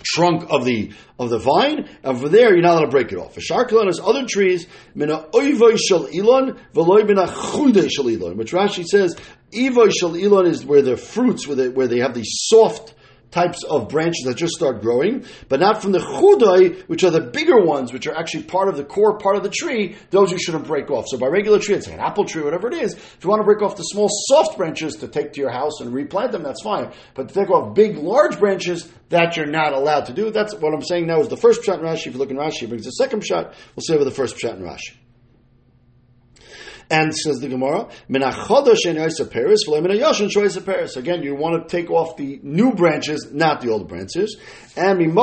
trunk 0.03 0.45
of 0.49 0.65
the 0.65 0.91
of 1.19 1.29
the 1.29 1.39
vine, 1.39 1.89
and 2.03 2.19
from 2.19 2.31
there 2.31 2.53
you're 2.53 2.61
not 2.61 2.75
allowed 2.75 2.85
to 2.85 2.91
break 2.91 3.11
it 3.11 3.17
off. 3.17 3.35
Sharkalon 3.35 3.89
is 3.89 3.99
other 3.99 4.25
trees, 4.25 4.67
mina 4.95 5.25
oivoy 5.33 5.77
shel 5.77 6.07
ilon, 6.07 6.59
veloy 6.73 7.05
mina 7.05 7.27
shel 7.89 8.09
ilon, 8.09 8.37
which 8.37 8.51
Rashi 8.51 8.85
says, 8.85 9.15
ivoy 9.51 9.91
shel 9.91 10.15
ilon 10.15 10.45
is 10.45 10.65
where 10.65 10.81
the 10.81 10.97
fruits, 10.97 11.47
where 11.47 11.55
they, 11.55 11.69
where 11.69 11.87
they 11.87 11.99
have 11.99 12.13
these 12.13 12.29
soft 12.31 12.93
types 13.33 13.63
of 13.63 13.89
branches 13.89 14.23
that 14.25 14.37
just 14.37 14.53
start 14.53 14.81
growing, 14.81 15.25
but 15.49 15.59
not 15.59 15.81
from 15.81 15.91
the 15.91 15.99
chudai, 15.99 16.81
which 16.83 17.03
are 17.03 17.09
the 17.09 17.19
bigger 17.19 17.59
ones, 17.65 17.91
which 17.91 18.05
are 18.05 18.15
actually 18.15 18.43
part 18.43 18.69
of 18.69 18.77
the 18.77 18.83
core 18.83 19.17
part 19.17 19.35
of 19.35 19.43
the 19.43 19.49
tree, 19.49 19.97
those 20.11 20.31
you 20.31 20.37
shouldn't 20.37 20.67
break 20.67 20.91
off. 20.91 21.05
So 21.07 21.17
by 21.17 21.27
regular 21.27 21.59
tree, 21.59 21.75
it's 21.75 21.87
like 21.87 21.95
an 21.95 22.03
apple 22.03 22.25
tree, 22.25 22.43
whatever 22.43 22.67
it 22.67 22.75
is, 22.75 22.93
if 22.93 23.17
you 23.23 23.29
want 23.29 23.39
to 23.39 23.45
break 23.45 23.61
off 23.61 23.75
the 23.75 23.83
small 23.83 24.07
soft 24.27 24.57
branches 24.57 24.97
to 24.97 25.07
take 25.07 25.33
to 25.33 25.41
your 25.41 25.51
house 25.51 25.81
and 25.81 25.91
replant 25.93 26.31
them, 26.31 26.43
that's 26.43 26.63
fine. 26.63 26.91
But 27.15 27.29
to 27.29 27.33
take 27.33 27.49
off 27.49 27.73
big, 27.73 27.97
large 27.97 28.39
branches, 28.39 28.87
that 29.09 29.37
you're 29.37 29.45
not 29.45 29.73
allowed 29.73 30.05
to 30.05 30.13
do. 30.13 30.31
That's 30.31 30.55
what 30.55 30.73
I'm 30.73 30.81
saying 30.81 31.07
now 31.07 31.19
is 31.19 31.27
the 31.27 31.37
first 31.37 31.63
shot 31.63 31.79
in 31.79 31.85
Rashi. 31.85 32.07
If 32.07 32.13
you 32.13 32.19
look 32.19 32.31
in 32.31 32.37
Rashi, 32.37 32.63
it 32.63 32.67
brings 32.67 32.85
the 32.85 32.91
second 32.91 33.25
shot. 33.25 33.53
We'll 33.75 33.83
say 33.83 33.95
with 33.97 34.07
the 34.07 34.13
first 34.13 34.37
shot 34.39 34.57
in 34.57 34.63
Rashi. 34.63 34.93
And 36.89 37.15
says 37.15 37.39
the 37.39 37.47
Gemara, 37.47 37.87
Paris. 40.63 40.95
Again, 40.97 41.23
you 41.23 41.35
want 41.35 41.67
to 41.67 41.77
take 41.77 41.89
off 41.89 42.17
the 42.17 42.39
new 42.43 42.73
branches, 42.73 43.31
not 43.31 43.61
the 43.61 43.69
old 43.69 43.87
branches. 43.87 44.37
And 44.75 45.01
you 45.01 45.17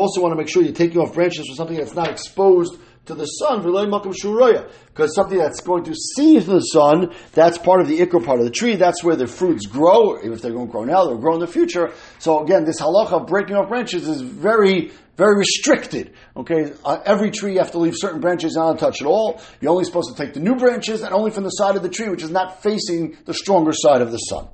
also 0.00 0.20
want 0.20 0.32
to 0.32 0.36
make 0.36 0.48
sure 0.48 0.62
you're 0.62 0.72
taking 0.72 1.00
off 1.00 1.14
branches 1.14 1.48
for 1.48 1.54
something 1.54 1.76
that's 1.76 1.94
not 1.94 2.10
exposed 2.10 2.78
to 3.06 3.14
the 3.14 3.24
sun, 3.24 3.62
because 3.62 5.14
something 5.14 5.38
that's 5.38 5.60
going 5.62 5.84
to 5.84 5.94
see 5.94 6.38
the 6.38 6.60
sun, 6.60 7.14
that's 7.32 7.56
part 7.56 7.80
of 7.80 7.88
the 7.88 7.98
ikr 7.98 8.22
part 8.24 8.40
of 8.40 8.44
the 8.44 8.50
tree. 8.50 8.76
That's 8.76 9.02
where 9.02 9.16
the 9.16 9.26
fruits 9.26 9.66
grow, 9.66 10.16
if 10.16 10.42
they're 10.42 10.52
going 10.52 10.66
to 10.66 10.72
grow 10.72 10.84
now, 10.84 11.06
they'll 11.06 11.16
grow 11.16 11.34
in 11.34 11.40
the 11.40 11.46
future. 11.46 11.92
So 12.18 12.42
again, 12.44 12.64
this 12.64 12.78
halacha 12.80 13.22
of 13.22 13.26
breaking 13.26 13.56
off 13.56 13.68
branches 13.68 14.06
is 14.06 14.20
very, 14.20 14.92
very 15.20 15.36
restricted. 15.36 16.14
Okay, 16.36 16.72
uh, 16.84 17.00
every 17.04 17.30
tree 17.30 17.52
you 17.52 17.58
have 17.58 17.72
to 17.72 17.78
leave 17.78 17.94
certain 17.96 18.20
branches 18.20 18.54
touch 18.54 19.00
at 19.00 19.06
all. 19.06 19.40
You're 19.60 19.72
only 19.72 19.84
supposed 19.84 20.16
to 20.16 20.22
take 20.22 20.34
the 20.34 20.40
new 20.40 20.56
branches 20.56 21.02
and 21.02 21.12
only 21.12 21.30
from 21.30 21.44
the 21.44 21.50
side 21.50 21.76
of 21.76 21.82
the 21.82 21.90
tree, 21.90 22.08
which 22.08 22.22
is 22.22 22.30
not 22.30 22.62
facing 22.62 23.18
the 23.26 23.34
stronger 23.34 23.72
side 23.72 24.00
of 24.02 24.10
the 24.10 24.18
sun. 24.18 24.48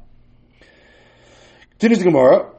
Continues 1.79 1.99
the 2.01 2.05
Gemara 2.05 2.57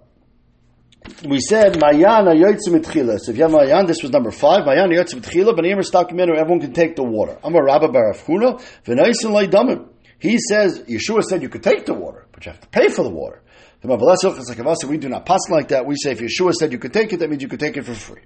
we 1.26 1.40
said 1.40 1.80
Mayana 1.80 2.34
Yotzim 2.34 2.84
Tchila. 2.84 3.20
So 3.20 3.32
if 3.32 3.38
you 3.38 3.44
have 3.44 3.52
Mayan, 3.52 3.86
this 3.86 4.02
was 4.02 4.12
number 4.12 4.32
five. 4.32 4.66
Mayana 4.66 4.94
Yotzim 4.94 5.22
Tchila, 5.22 5.56
but 5.56 5.66
Emer 5.66 5.82
Stakimenu, 5.82 6.36
everyone 6.36 6.60
can 6.60 6.74
take 6.74 6.96
the 6.96 7.04
water. 7.04 7.38
I'm 7.44 7.56
a 7.56 7.64
Rabba 7.64 7.88
Barafuna, 7.88 8.62
Venaisin 8.86 9.32
Laidamim. 9.32 9.88
He 10.20 10.38
says, 10.50 10.80
Yeshua 10.82 11.24
said 11.24 11.42
you 11.42 11.50
could 11.50 11.64
take 11.64 11.86
the 11.86 11.94
water, 11.94 12.26
but 12.32 12.46
you 12.46 12.52
have 12.52 12.62
to 12.62 12.68
pay 12.68 12.90
for 12.90 13.04
the 13.04 13.10
water. 13.10 13.42
We 13.84 14.98
do 14.98 15.10
not 15.10 15.26
pass 15.26 15.50
like 15.50 15.68
that. 15.68 15.86
We 15.86 15.96
say 15.96 16.12
if 16.12 16.20
Yeshua 16.20 16.54
said 16.54 16.72
you 16.72 16.80
could 16.80 16.94
take 16.94 17.14
it, 17.14 17.18
that 17.20 17.30
means 17.30 17.44
you 17.44 17.48
could 17.48 17.60
take 17.60 17.78
it 17.78 17.86
for 17.86 17.94
free. 17.94 18.22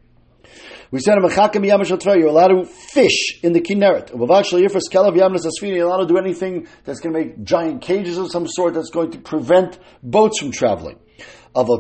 We 0.91 1.00
said 1.00 1.15
you're 1.17 2.27
allowed 2.27 2.48
to 2.48 2.65
fish 2.65 3.39
in 3.43 3.53
the 3.53 3.62
Kinneret. 3.62 4.10
You're 4.12 5.86
allowed 5.86 6.01
to 6.01 6.07
do 6.07 6.17
anything 6.17 6.67
that's 6.83 7.00
going 7.00 7.13
to 7.13 7.19
make 7.19 7.43
giant 7.43 7.82
cages 7.82 8.17
of 8.17 8.32
some 8.32 8.47
sort 8.47 8.73
that's 8.73 8.89
going 8.89 9.12
to 9.12 9.19
prevent 9.19 9.80
boats 10.04 10.39
from 10.39 10.51
traveling. 10.51 10.99
But 11.54 11.75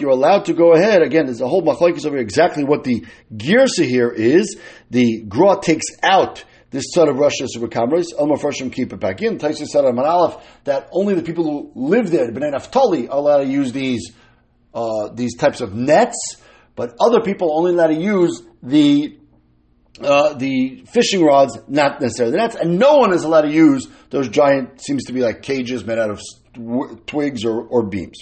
you're 0.00 0.10
allowed 0.10 0.44
to 0.46 0.52
go 0.54 0.72
ahead. 0.74 1.02
Again, 1.02 1.26
there's 1.26 1.40
a 1.40 1.48
whole 1.48 1.62
machlokes 1.62 2.06
over 2.06 2.18
exactly 2.18 2.64
what 2.64 2.84
the 2.84 3.06
girsa 3.34 3.84
here 3.86 4.10
is. 4.10 4.58
The 4.90 5.24
gra 5.28 5.60
takes 5.62 5.86
out 6.02 6.44
this 6.70 6.86
son 6.94 7.08
of 7.08 7.16
Russia 7.16 7.44
Subakamras. 7.44 8.06
Elma 8.18 8.36
Farshim 8.36 8.72
keep 8.72 8.92
it 8.92 9.00
back 9.00 9.22
in. 9.22 9.38
Taisa 9.38 9.66
said 9.66 9.84
on 9.84 9.98
Aleph 9.98 10.36
that 10.64 10.88
only 10.92 11.14
the 11.14 11.22
people 11.22 11.44
who 11.44 11.72
live 11.74 12.10
there, 12.10 12.30
Bnei 12.30 12.52
Naphtali, 12.52 13.08
are 13.08 13.18
allowed 13.18 13.44
to 13.44 13.46
use 13.46 13.72
these 13.72 14.12
uh, 14.74 15.08
these 15.14 15.36
types 15.36 15.60
of 15.60 15.74
nets, 15.74 16.36
but 16.74 16.94
other 17.00 17.22
people 17.22 17.56
only 17.56 17.72
allowed 17.72 17.88
to 17.88 18.00
use 18.00 18.42
the 18.62 19.16
uh, 20.00 20.34
the 20.34 20.84
fishing 20.92 21.24
rods, 21.24 21.58
not 21.68 22.00
necessarily 22.00 22.32
the 22.32 22.38
nets, 22.38 22.54
and 22.54 22.78
no 22.78 22.96
one 22.96 23.14
is 23.14 23.24
allowed 23.24 23.42
to 23.42 23.52
use 23.52 23.88
those 24.10 24.28
giant, 24.28 24.80
seems 24.82 25.04
to 25.04 25.12
be 25.12 25.20
like 25.20 25.42
cages 25.42 25.84
made 25.84 25.98
out 25.98 26.10
of 26.10 26.20
twigs 27.06 27.44
or, 27.44 27.62
or 27.62 27.86
beams. 27.86 28.18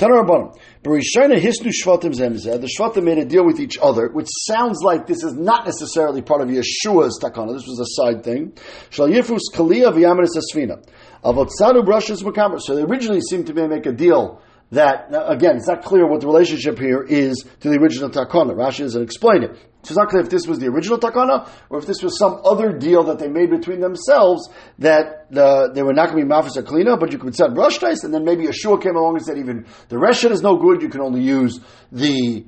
Tanarabbanim. 0.00 0.56
Barishana 0.82 1.38
hisnu 1.38 1.70
shvatim 1.70 2.14
zemzeh. 2.14 2.58
The 2.58 2.70
shvatim 2.78 3.04
made 3.04 3.18
a 3.18 3.26
deal 3.26 3.44
with 3.44 3.60
each 3.60 3.76
other, 3.82 4.08
which 4.08 4.28
sounds 4.48 4.80
like 4.82 5.06
this 5.06 5.22
is 5.22 5.34
not 5.34 5.66
necessarily 5.66 6.22
part 6.22 6.40
of 6.40 6.48
Yeshua's 6.48 7.20
takana. 7.22 7.52
This 7.52 7.66
was 7.66 7.78
a 7.80 8.02
side 8.02 8.24
thing. 8.24 8.54
Shal 8.88 9.08
yifus 9.08 9.40
kaliya 9.52 9.92
v'yamanis 9.92 10.38
asfina. 10.38 10.82
Avotzanu 11.22 11.84
brushes 11.84 12.22
makamer. 12.22 12.58
So 12.60 12.74
they 12.74 12.82
originally 12.82 13.20
seemed 13.20 13.46
to 13.48 13.68
make 13.68 13.84
a 13.84 13.92
deal 13.92 14.40
that, 14.72 15.08
again, 15.26 15.56
it's 15.56 15.66
not 15.66 15.82
clear 15.82 16.06
what 16.06 16.20
the 16.20 16.26
relationship 16.26 16.78
here 16.78 17.02
is 17.02 17.44
to 17.60 17.68
the 17.68 17.76
original 17.76 18.08
takana. 18.08 18.54
Rashi 18.54 18.80
doesn't 18.80 19.02
explain 19.02 19.42
it. 19.42 19.56
So 19.82 19.92
it's 19.92 19.96
not 19.96 20.10
clear 20.10 20.22
if 20.22 20.30
this 20.30 20.46
was 20.46 20.58
the 20.58 20.68
original 20.68 20.98
takana 20.98 21.48
or 21.70 21.78
if 21.78 21.86
this 21.86 22.02
was 22.02 22.18
some 22.18 22.40
other 22.44 22.70
deal 22.70 23.02
that 23.04 23.18
they 23.18 23.28
made 23.28 23.50
between 23.50 23.80
themselves 23.80 24.48
that 24.78 25.26
uh, 25.34 25.68
they 25.72 25.82
were 25.82 25.94
not 25.94 26.10
going 26.10 26.20
to 26.20 26.26
be 26.26 26.30
mafis 26.30 26.56
or 26.56 26.62
klina, 26.62 27.00
but 27.00 27.12
you 27.12 27.18
could 27.18 27.34
send 27.34 27.54
brush 27.54 27.78
dice, 27.78 28.04
and 28.04 28.12
then 28.12 28.24
maybe 28.24 28.44
Yeshua 28.44 28.80
came 28.80 28.94
along 28.94 29.16
and 29.16 29.24
said 29.24 29.38
even 29.38 29.66
the 29.88 29.96
reshet 29.96 30.30
is 30.30 30.42
no 30.42 30.56
good, 30.56 30.82
you 30.82 30.88
can 30.88 31.00
only 31.00 31.22
use 31.22 31.58
the 31.90 32.44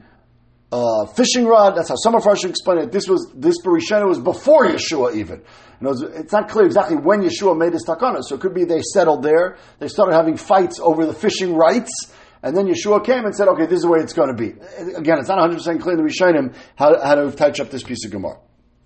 uh, 0.72 1.04
fishing 1.06 1.44
rod. 1.46 1.76
That's 1.76 1.90
how 1.90 1.96
some 1.96 2.14
of 2.14 2.26
us 2.26 2.44
explain 2.44 2.78
it. 2.78 2.92
This 2.92 3.06
was 3.06 3.30
this 3.34 3.60
Barishena 3.62 4.08
was 4.08 4.18
before 4.18 4.66
Yeshua 4.66 5.14
even. 5.14 5.42
it's 5.80 6.32
not 6.32 6.48
clear 6.48 6.64
exactly 6.64 6.96
when 6.96 7.20
Yeshua 7.20 7.56
made 7.56 7.72
this 7.72 7.84
takana. 7.84 8.22
So 8.22 8.36
it 8.36 8.40
could 8.40 8.54
be 8.54 8.64
they 8.64 8.80
settled 8.80 9.22
there. 9.22 9.58
They 9.78 9.88
started 9.88 10.14
having 10.14 10.36
fights 10.36 10.80
over 10.80 11.04
the 11.04 11.12
fishing 11.12 11.54
rights. 11.54 12.12
And 12.42 12.56
then 12.56 12.66
Yeshua 12.66 13.04
came 13.04 13.24
and 13.24 13.36
said, 13.36 13.46
okay, 13.48 13.66
this 13.66 13.76
is 13.76 13.82
the 13.82 13.90
way 13.90 14.00
it's 14.00 14.14
going 14.14 14.34
to 14.34 14.34
be. 14.34 14.50
Again, 14.96 15.18
it's 15.18 15.28
not 15.28 15.38
100% 15.48 15.80
clear 15.80 15.96
in 15.96 16.04
the 16.04 16.10
Rishonim 16.10 16.56
how, 16.74 17.00
how 17.00 17.14
to 17.14 17.30
touch 17.30 17.60
up 17.60 17.70
this 17.70 17.84
piece 17.84 18.04
of 18.04 18.10
Gemara. 18.10 18.38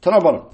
Tanabana. 0.03 0.53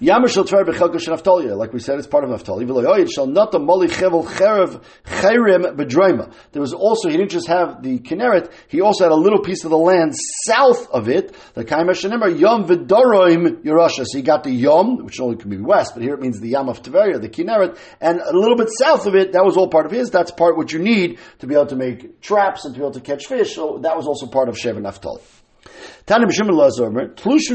Yamar 0.00 0.28
shall 0.28 0.44
tver 0.44 0.62
bechelka 0.62 0.96
Naftaliya, 0.96 1.56
like 1.56 1.72
we 1.72 1.80
said, 1.80 1.98
it's 1.98 2.06
part 2.06 2.22
of 2.22 2.28
Naphtali. 2.28 2.66
V'loyoyed 2.66 3.10
shall 3.10 3.26
not 3.26 3.50
the 3.50 3.58
moli 3.58 3.88
chevel 3.88 4.26
cherim 4.26 5.74
bedroima. 5.74 6.30
There 6.52 6.60
was 6.60 6.74
also, 6.74 7.08
he 7.08 7.16
didn't 7.16 7.30
just 7.30 7.46
have 7.48 7.82
the 7.82 7.98
Kinneret, 8.00 8.52
he 8.68 8.82
also 8.82 9.04
had 9.04 9.12
a 9.12 9.16
little 9.16 9.38
piece 9.38 9.64
of 9.64 9.70
the 9.70 9.78
land 9.78 10.14
south 10.44 10.90
of 10.90 11.08
it, 11.08 11.34
the 11.54 11.64
Kaima 11.64 11.92
Shanimar, 11.92 12.38
Yom 12.38 12.66
v'doroim 12.66 13.62
Yerusha. 13.62 14.04
So 14.04 14.18
he 14.18 14.22
got 14.22 14.44
the 14.44 14.50
Yom, 14.50 15.02
which 15.02 15.18
only 15.18 15.36
can 15.36 15.48
be 15.48 15.56
west, 15.56 15.92
but 15.94 16.02
here 16.02 16.12
it 16.12 16.20
means 16.20 16.40
the 16.40 16.50
Yam 16.50 16.68
of 16.68 16.82
Tveria, 16.82 17.18
the 17.18 17.30
Kinneret, 17.30 17.78
and 17.98 18.20
a 18.20 18.36
little 18.36 18.56
bit 18.56 18.68
south 18.78 19.06
of 19.06 19.14
it, 19.14 19.32
that 19.32 19.46
was 19.46 19.56
all 19.56 19.68
part 19.68 19.86
of 19.86 19.92
his, 19.92 20.10
that's 20.10 20.30
part 20.30 20.58
what 20.58 20.72
you 20.74 20.78
need 20.78 21.18
to 21.38 21.46
be 21.46 21.54
able 21.54 21.68
to 21.68 21.76
make 21.76 22.20
traps 22.20 22.66
and 22.66 22.74
to 22.74 22.80
be 22.80 22.84
able 22.84 22.92
to 22.92 23.00
catch 23.00 23.24
fish, 23.26 23.54
so 23.54 23.78
that 23.78 23.96
was 23.96 24.06
also 24.06 24.26
part 24.26 24.50
of 24.50 24.56
Sheva 24.56 24.82
Naphtali. 24.82 25.22
Tanim 26.06 26.32
Shimon 26.32 26.54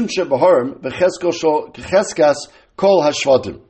Shebaharim, 0.08 0.82
Kol 2.76 3.02
Hashvatim. 3.02 3.62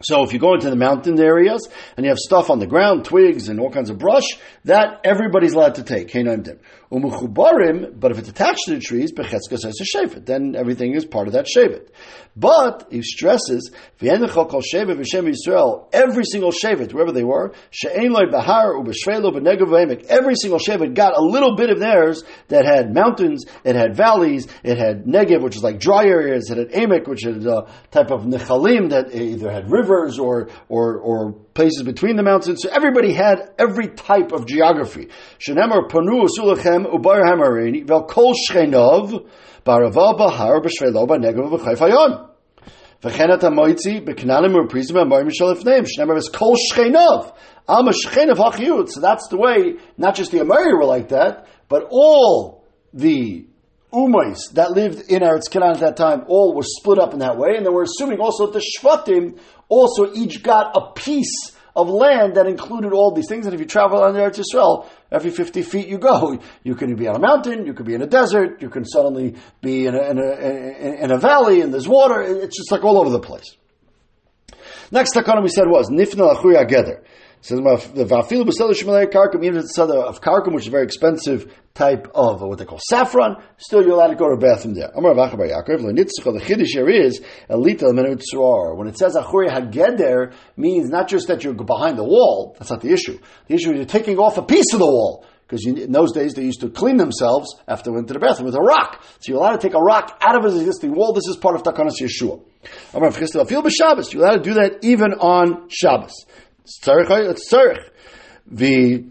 So 0.00 0.22
if 0.22 0.32
you 0.32 0.38
go 0.38 0.54
into 0.54 0.70
the 0.70 0.76
mountain 0.76 1.20
areas 1.20 1.68
and 1.96 2.04
you 2.04 2.10
have 2.10 2.18
stuff 2.18 2.50
on 2.50 2.60
the 2.60 2.66
ground, 2.66 3.04
twigs 3.04 3.48
and 3.48 3.58
all 3.58 3.70
kinds 3.70 3.90
of 3.90 3.98
brush, 3.98 4.26
that 4.64 5.00
everybody's 5.04 5.54
allowed 5.54 5.74
to 5.74 5.82
take. 5.82 6.12
Umuchubarim, 6.90 8.00
but 8.00 8.12
if 8.12 8.18
it's 8.18 8.30
attached 8.30 8.62
to 8.64 8.74
the 8.74 8.80
trees, 8.80 9.12
Bechetzka 9.12 9.58
says 9.58 9.78
a 9.78 9.84
shevet, 9.84 10.24
then 10.24 10.56
everything 10.56 10.94
is 10.94 11.04
part 11.04 11.26
of 11.26 11.34
that 11.34 11.44
shevet. 11.44 11.88
But 12.34 12.86
he 12.90 13.02
stresses, 13.02 13.70
every 14.00 14.26
single 14.26 14.62
shevet, 16.52 16.92
wherever 16.94 17.12
they 17.12 17.24
were, 17.24 17.52
she'enloy 17.70 18.30
bahar 18.30 18.72
ubeshvelo 18.72 19.34
b'negav 19.34 20.06
every 20.08 20.34
single 20.36 20.58
shevet 20.58 20.94
got 20.94 21.14
a 21.14 21.20
little 21.20 21.56
bit 21.56 21.68
of 21.68 21.78
theirs 21.78 22.22
that 22.48 22.64
had 22.64 22.94
mountains, 22.94 23.44
it 23.64 23.76
had 23.76 23.94
valleys, 23.94 24.46
it 24.62 24.78
had 24.78 25.04
negev, 25.04 25.42
which 25.42 25.56
is 25.56 25.62
like 25.62 25.78
dry 25.78 26.06
areas, 26.06 26.48
it 26.50 26.56
had 26.56 26.70
emek, 26.70 27.06
which 27.06 27.26
is 27.26 27.44
a 27.44 27.66
type 27.90 28.10
of 28.10 28.22
nechalim 28.22 28.88
that 28.90 29.14
either 29.14 29.50
had 29.50 29.70
rivers 29.70 30.18
or, 30.18 30.48
or, 30.70 30.96
or 30.96 31.34
places 31.58 31.82
between 31.82 32.14
the 32.14 32.22
mountains. 32.22 32.62
So 32.62 32.68
everybody 32.70 33.12
had 33.12 33.50
every 33.58 33.88
type 33.88 34.30
of 34.30 34.46
geography. 34.46 35.08
Shenemar 35.44 35.90
panu 35.90 36.28
Sulachem 36.28 36.86
ubarhem 36.86 37.40
arini 37.42 37.84
vel 37.84 38.04
kol 38.04 38.32
shchenov 38.32 39.26
baraval 39.66 40.16
bahar 40.16 40.60
b'shvelo 40.60 41.08
b'negav 41.08 41.58
v'chayfayon. 41.58 42.30
V'chen 43.02 43.30
et 43.34 43.40
hamoitzi 43.40 44.06
b'knanim 44.06 44.54
u'prizim 44.54 44.94
ha'marim 45.00 45.30
shalifneim. 45.30 45.84
Shenemar 45.84 46.16
is 46.16 46.28
kol 46.28 46.56
shchenov. 46.70 47.34
I'm 47.66 47.88
a 47.88 47.90
of 47.90 48.38
hachiyut. 48.38 48.90
So 48.90 49.00
that's 49.00 49.26
the 49.26 49.36
way, 49.36 49.78
not 49.96 50.14
just 50.14 50.30
the 50.30 50.40
Amari 50.42 50.72
were 50.74 50.84
like 50.84 51.08
that, 51.08 51.48
but 51.68 51.88
all 51.90 52.64
the 52.94 53.48
Umais 53.92 54.38
that 54.52 54.72
lived 54.72 55.10
in 55.10 55.22
Eretz 55.22 55.50
Canaan 55.50 55.76
at 55.76 55.80
that 55.80 55.96
time 55.96 56.24
all 56.28 56.54
were 56.54 56.62
split 56.62 56.98
up 56.98 57.12
in 57.14 57.20
that 57.20 57.38
way, 57.38 57.56
and 57.56 57.64
then 57.64 57.72
we're 57.72 57.84
assuming 57.84 58.20
also 58.20 58.46
that 58.46 58.52
the 58.52 58.64
Shvatim 58.78 59.38
also 59.68 60.12
each 60.14 60.42
got 60.42 60.76
a 60.76 60.92
piece 60.92 61.52
of 61.74 61.88
land 61.88 62.34
that 62.34 62.46
included 62.46 62.92
all 62.92 63.14
these 63.14 63.28
things. 63.28 63.46
And 63.46 63.54
if 63.54 63.60
you 63.60 63.66
travel 63.66 64.02
on 64.02 64.12
the 64.12 64.20
Eretz 64.20 64.40
Yisrael, 64.42 64.86
every 65.12 65.30
50 65.30 65.62
feet 65.62 65.88
you 65.88 65.98
go, 65.98 66.38
you 66.64 66.74
can 66.74 66.96
be 66.96 67.06
on 67.06 67.16
a 67.16 67.20
mountain, 67.20 67.66
you 67.66 67.72
could 67.72 67.86
be 67.86 67.94
in 67.94 68.02
a 68.02 68.06
desert, 68.06 68.60
you 68.60 68.68
can 68.68 68.84
suddenly 68.84 69.36
be 69.62 69.86
in 69.86 69.94
a, 69.94 70.10
in 70.10 70.18
a, 70.18 71.04
in 71.04 71.10
a 71.12 71.18
valley, 71.18 71.60
and 71.60 71.72
there's 71.72 71.88
water. 71.88 72.20
It's 72.20 72.56
just 72.56 72.70
like 72.72 72.84
all 72.84 72.98
over 72.98 73.10
the 73.10 73.20
place. 73.20 73.56
Next 74.90 75.14
takana 75.14 75.42
we 75.42 75.48
said 75.48 75.66
was 75.66 75.88
Nifna 75.88 76.34
Lachuya 76.34 76.68
Geder. 76.68 77.04
So 77.40 77.54
the 77.56 78.04
vafil 78.04 78.44
b'seder 78.44 78.72
shemalei 78.72 79.12
karkum, 79.12 79.44
even 79.44 79.58
if 79.58 79.64
it's 79.64 79.76
seder 79.76 79.98
of 79.98 80.20
karkum, 80.20 80.54
which 80.54 80.64
is 80.64 80.68
a 80.68 80.72
very 80.72 80.84
expensive 80.84 81.52
type 81.74 82.08
of 82.14 82.40
what 82.40 82.58
they 82.58 82.64
call 82.64 82.80
saffron, 82.90 83.36
still 83.58 83.82
you're 83.82 83.92
allowed 83.92 84.08
to 84.08 84.16
go 84.16 84.26
to 84.26 84.34
a 84.34 84.36
bathroom 84.36 84.74
there. 84.74 84.90
Amar 84.96 85.14
Rav 85.14 85.32
Yaakov, 85.32 85.82
the 85.94 86.40
chiddush 86.44 86.66
here 86.66 86.88
is 86.88 87.20
elita 87.48 87.82
l'menut 87.82 88.76
When 88.76 88.88
it 88.88 88.98
says 88.98 89.14
achuri 89.14 89.48
hageder, 89.48 90.32
means 90.56 90.90
not 90.90 91.08
just 91.08 91.28
that 91.28 91.44
you're 91.44 91.54
behind 91.54 91.96
the 91.96 92.04
wall. 92.04 92.56
That's 92.58 92.70
not 92.70 92.80
the 92.80 92.90
issue. 92.90 93.18
The 93.46 93.54
issue 93.54 93.70
is 93.70 93.76
you're 93.76 93.84
taking 93.84 94.18
off 94.18 94.36
a 94.36 94.42
piece 94.42 94.72
of 94.72 94.80
the 94.80 94.86
wall. 94.86 95.24
Because 95.46 95.64
in 95.66 95.92
those 95.92 96.12
days 96.12 96.34
they 96.34 96.42
used 96.42 96.60
to 96.60 96.68
clean 96.68 96.98
themselves 96.98 97.54
after 97.66 97.90
they 97.90 97.94
went 97.94 98.08
to 98.08 98.12
the 98.12 98.20
bathroom 98.20 98.46
with 98.46 98.54
a 98.54 98.60
rock. 98.60 99.02
So 99.20 99.32
you're 99.32 99.38
allowed 99.38 99.56
to 99.56 99.62
take 99.66 99.72
a 99.72 99.80
rock 99.80 100.18
out 100.20 100.36
of 100.36 100.44
his 100.44 100.60
existing 100.60 100.94
wall. 100.94 101.14
This 101.14 101.26
is 101.26 101.36
part 101.36 101.54
of 101.54 101.62
Takanas 101.62 101.94
Yeshua. 102.02 102.42
You're 104.12 104.22
allowed 104.22 104.34
to 104.34 104.42
do 104.42 104.54
that 104.54 104.78
even 104.82 105.14
on 105.14 105.70
Shabbos. 105.70 106.26
It's 106.68 107.50
tzarich. 107.50 107.90
The 108.46 109.04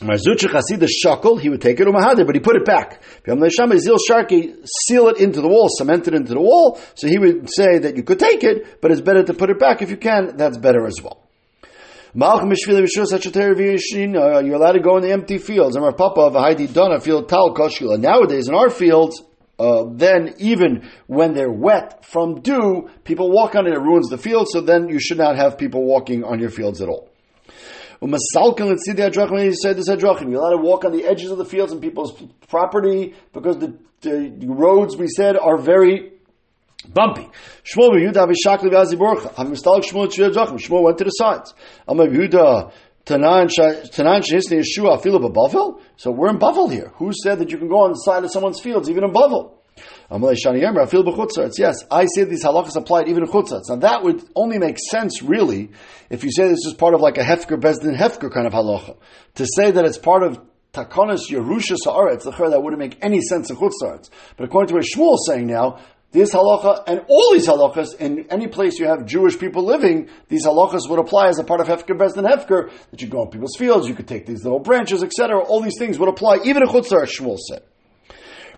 Marzucha 0.00 0.50
Chasid 0.50 0.78
the 0.78 0.86
shakel, 0.86 1.40
he 1.40 1.48
would 1.48 1.60
take 1.60 1.80
it 1.80 1.86
umahadir, 1.88 2.26
but 2.26 2.36
he 2.36 2.40
put 2.40 2.54
it 2.54 2.64
back. 2.64 3.02
Zil 3.24 3.96
Sharki 4.08 4.54
seal 4.86 5.08
it 5.08 5.16
into 5.18 5.40
the 5.40 5.48
wall, 5.48 5.68
cement 5.70 6.06
it 6.06 6.14
into 6.14 6.34
the 6.34 6.40
wall. 6.40 6.78
So 6.94 7.08
he 7.08 7.18
would 7.18 7.48
say 7.50 7.78
that 7.78 7.96
you 7.96 8.02
could 8.02 8.18
take 8.18 8.44
it, 8.44 8.80
but 8.80 8.90
it's 8.92 9.00
better 9.00 9.24
to 9.24 9.34
put 9.34 9.50
it 9.50 9.58
back 9.58 9.82
if 9.82 9.90
you 9.90 9.96
can. 9.96 10.36
That's 10.36 10.58
better 10.58 10.86
as 10.86 11.00
well. 11.02 11.22
Uh, 12.14 12.44
you're 14.44 14.54
allowed 14.54 14.72
to 14.72 14.80
go 14.80 14.96
in 14.96 15.02
the 15.02 15.12
empty 15.12 15.38
fields. 15.38 15.76
Amar 15.76 15.92
Papa 15.92 16.20
of 16.20 16.34
Haidi 16.34 16.72
Dona 16.72 17.00
field 17.00 17.28
tal 17.28 17.54
koshula. 17.54 17.98
Nowadays 17.98 18.48
in 18.48 18.54
our 18.54 18.70
fields, 18.70 19.22
uh, 19.58 19.84
then 19.90 20.34
even 20.38 20.88
when 21.06 21.32
they're 21.34 21.50
wet 21.50 22.04
from 22.04 22.40
dew, 22.40 22.90
people 23.04 23.30
walk 23.30 23.54
on 23.54 23.66
it, 23.66 23.72
it 23.72 23.80
ruins 23.80 24.08
the 24.08 24.18
field, 24.18 24.48
so 24.50 24.60
then 24.60 24.88
you 24.88 24.98
should 25.00 25.18
not 25.18 25.36
have 25.36 25.56
people 25.56 25.84
walking 25.84 26.24
on 26.24 26.38
your 26.38 26.50
fields 26.50 26.82
at 26.82 26.88
all. 26.88 27.08
You're 30.30 30.40
allowed 30.40 30.50
to 30.50 30.62
walk 30.62 30.84
on 30.84 30.92
the 30.92 31.04
edges 31.06 31.30
of 31.30 31.38
the 31.38 31.46
fields 31.46 31.72
and 31.72 31.80
people's 31.80 32.12
property 32.48 33.14
because 33.32 33.56
the, 33.58 33.78
the 34.02 34.46
roads, 34.46 34.96
we 34.96 35.08
said, 35.08 35.36
are 35.38 35.56
very 35.56 36.12
bumpy. 36.92 37.26
Shmuel 40.58 40.82
went 40.82 40.98
to 40.98 41.04
the 41.04 41.10
sides. 41.10 41.54
Tanan 43.06 43.48
Yeshua 43.48 45.00
Afila 45.00 45.32
Bavel? 45.32 45.80
So 45.96 46.10
we're 46.10 46.28
in 46.28 46.38
Bavel 46.38 46.70
here. 46.70 46.92
Who 46.96 47.12
said 47.22 47.38
that 47.38 47.50
you 47.50 47.58
can 47.58 47.68
go 47.68 47.80
on 47.82 47.90
the 47.90 47.96
side 47.96 48.24
of 48.24 48.32
someone's 48.32 48.60
fields, 48.60 48.90
even 48.90 49.04
in 49.04 49.12
Bavel? 49.12 49.52
Yes, 50.08 51.84
I 51.90 52.06
say 52.06 52.24
these 52.24 52.44
halachas 52.44 52.76
applied 52.76 53.08
even 53.08 53.24
in 53.24 53.28
chutzatz. 53.28 53.68
Now 53.68 53.76
that 53.76 54.02
would 54.02 54.24
only 54.34 54.58
make 54.58 54.78
sense, 54.90 55.22
really, 55.22 55.70
if 56.08 56.24
you 56.24 56.30
say 56.32 56.48
this 56.48 56.64
is 56.64 56.74
part 56.74 56.94
of 56.94 57.00
like 57.00 57.18
a 57.18 57.22
hefker 57.22 57.60
bezdin 57.60 57.94
hefker 57.94 58.32
kind 58.32 58.46
of 58.46 58.54
halacha. 58.54 58.96
To 59.34 59.46
say 59.46 59.70
that 59.72 59.84
it's 59.84 59.98
part 59.98 60.22
of 60.22 60.40
takonis 60.72 61.28
yerusha 61.28 61.76
sa'aretz, 61.76 62.24
that 62.24 62.62
wouldn't 62.62 62.80
make 62.80 62.96
any 63.02 63.20
sense 63.20 63.50
in 63.50 63.56
chutzatz. 63.56 64.08
But 64.36 64.44
according 64.44 64.68
to 64.68 64.74
what 64.74 64.84
Shmuel 64.84 65.14
is 65.14 65.26
saying 65.28 65.46
now, 65.46 65.78
this 66.12 66.32
halacha 66.32 66.84
and 66.86 67.04
all 67.08 67.32
these 67.32 67.46
halachas 67.46 67.98
in 68.00 68.26
any 68.30 68.46
place 68.46 68.78
you 68.78 68.86
have 68.86 69.04
Jewish 69.06 69.38
people 69.38 69.64
living, 69.64 70.08
these 70.28 70.46
halachas 70.46 70.88
would 70.88 70.98
apply 70.98 71.28
as 71.28 71.38
a 71.38 71.44
part 71.44 71.60
of 71.60 71.66
Hefker 71.66 71.98
Bezdin 71.98 72.26
Hefker, 72.26 72.70
that 72.90 73.02
you 73.02 73.08
go 73.08 73.20
on 73.20 73.30
people's 73.30 73.56
fields, 73.56 73.88
you 73.88 73.94
could 73.94 74.08
take 74.08 74.26
these 74.26 74.44
little 74.44 74.60
branches, 74.60 75.02
etc. 75.02 75.40
All 75.40 75.60
these 75.60 75.78
things 75.78 75.98
would 75.98 76.08
apply, 76.08 76.38
even 76.44 76.62
a 76.62 76.66
Chutzar, 76.66 77.06
Shmuel 77.06 77.38
said. 77.38 77.62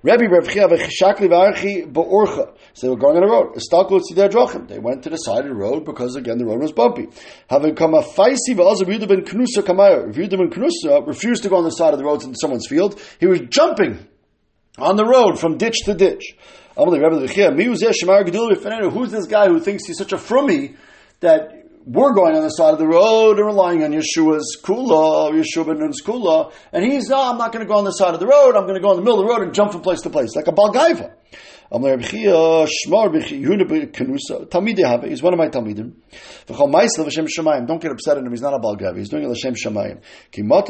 Rabbi 0.02 0.24
Shakli 0.26 1.28
Varchi 1.28 1.92
Ba'orcha. 1.92 2.54
So 2.74 2.87
they 2.87 2.90
were 2.90 2.96
going 2.96 3.16
on 3.16 3.22
the 3.22 3.28
road. 3.28 4.68
They 4.68 4.78
went 4.78 5.02
to 5.02 5.11
the 5.11 5.16
side 5.16 5.40
of 5.40 5.48
the 5.48 5.54
road 5.54 5.84
because 5.84 6.14
again 6.14 6.38
the 6.38 6.46
road 6.46 6.61
was 6.61 6.70
bumpy. 6.70 7.08
Having 7.50 7.74
come 7.74 7.94
a 7.94 8.02
faisi 8.02 8.54
v'azav 8.54 8.87
ben 9.08 9.24
Knusa 9.24 9.64
Kamayer. 9.64 10.14
Yehuda 10.14 10.52
Knusa 10.52 11.04
refused 11.06 11.42
to 11.42 11.48
go 11.48 11.56
on 11.56 11.64
the 11.64 11.70
side 11.70 11.94
of 11.94 11.98
the 11.98 12.04
road 12.04 12.22
in 12.22 12.37
someone's 12.37 12.68
field. 12.68 13.00
He 13.18 13.26
was 13.26 13.40
jumping 13.50 14.06
on 14.78 14.94
the 14.94 15.04
road 15.04 15.40
from 15.40 15.58
ditch 15.58 15.80
to 15.87 15.94
ditch. 15.94 16.37
Who's 16.78 17.80
this 19.10 19.26
guy 19.26 19.48
who 19.48 19.60
thinks 19.60 19.86
he's 19.86 19.98
such 19.98 20.12
a 20.12 20.16
frummy 20.16 20.76
that 21.20 21.58
we're 21.84 22.12
going 22.12 22.36
on 22.36 22.42
the 22.42 22.50
side 22.50 22.72
of 22.72 22.78
the 22.78 22.86
road 22.86 23.38
and 23.38 23.46
relying 23.46 23.82
on 23.82 23.92
Yeshua's 23.92 24.58
kula, 24.62 25.32
Yeshua 25.32 25.66
ben 25.66 25.78
Nun's 25.78 26.02
kula, 26.02 26.52
and 26.72 26.84
he's, 26.84 27.10
oh, 27.10 27.30
I'm 27.30 27.38
not 27.38 27.50
going 27.50 27.64
to 27.64 27.68
go 27.68 27.78
on 27.78 27.84
the 27.84 27.92
side 27.92 28.12
of 28.14 28.20
the 28.20 28.26
road, 28.26 28.54
I'm 28.56 28.64
going 28.64 28.74
to 28.74 28.80
go 28.80 28.90
in 28.90 28.96
the 28.96 29.02
middle 29.02 29.20
of 29.20 29.26
the 29.26 29.32
road 29.32 29.42
and 29.42 29.54
jump 29.54 29.72
from 29.72 29.80
place 29.80 30.02
to 30.02 30.10
place, 30.10 30.36
like 30.36 30.46
a 30.48 30.52
Balgaiva. 30.52 31.14
He's 31.70 31.82
one 31.82 33.06
of 33.06 33.12
my 35.38 35.48
Talmidim. 35.48 35.92
Don't 37.66 37.82
get 37.82 37.90
upset 37.90 38.16
at 38.16 38.24
him, 38.24 38.30
he's 38.30 38.42
not 38.42 38.54
a 38.54 38.58
Balgaiva, 38.58 38.96
he's 38.96 39.08
doing 39.08 39.24
it 39.24 39.28
L'Shem 39.28 39.54
Shamayim. 39.54 40.00
He 40.30 40.42
loved 40.42 40.68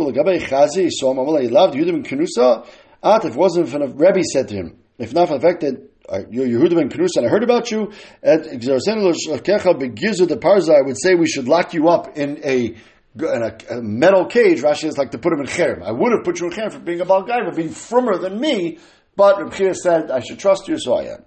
ben 1.75 2.03
Kenusa. 2.05 2.67
If 3.03 3.25
it 3.25 3.35
wasn't 3.35 3.69
for 3.69 3.79
the 3.79 3.89
Rebbe 3.89 4.23
said 4.25 4.49
to 4.49 4.55
him, 4.55 4.79
if 4.99 5.13
not 5.15 5.29
for 5.29 5.35
the 5.35 5.41
fact 5.41 5.61
that 5.61 5.88
you're 6.31 6.47
Yehuda 6.47 6.75
ben 6.75 6.89
Knus, 6.89 7.17
and 7.17 7.27
I 7.27 7.29
heard 7.29 7.43
about 7.43 7.71
you. 7.71 7.93
At 8.23 8.45
the 8.45 10.39
Parza, 10.41 10.75
I 10.77 10.83
would 10.83 10.97
say 11.01 11.15
we 11.15 11.27
should 11.27 11.49
lock 11.49 11.75
you 11.75 11.89
up 11.89 12.17
in 12.17 12.41
a 12.45 12.75
in 13.17 13.43
a, 13.43 13.57
a, 13.71 13.83
metal 13.83 14.27
cage. 14.27 14.63
Rashi 14.63 14.85
is 14.85 14.97
like 14.97 15.11
to 15.11 15.19
put 15.19 15.33
him 15.33 15.41
in 15.41 15.47
cherem. 15.47 15.83
I 15.83 15.93
would 15.93 16.13
have 16.13 16.25
put 16.25 16.41
you 16.41 16.47
in 16.47 16.53
cherem 16.53 16.73
for 16.73 16.79
being 16.79 17.01
a 17.01 17.05
bal 17.05 17.25
guy, 17.25 17.45
for 17.45 17.55
being 17.55 17.71
frummer 17.71 18.17
than 18.17 18.41
me. 18.41 18.79
But 19.17 19.43
Rabbi 19.43 19.73
said 19.73 20.11
I 20.11 20.21
should 20.21 20.39
trust 20.39 20.69
you, 20.69 20.79
so 20.79 20.95
I 20.95 21.15
am. 21.15 21.25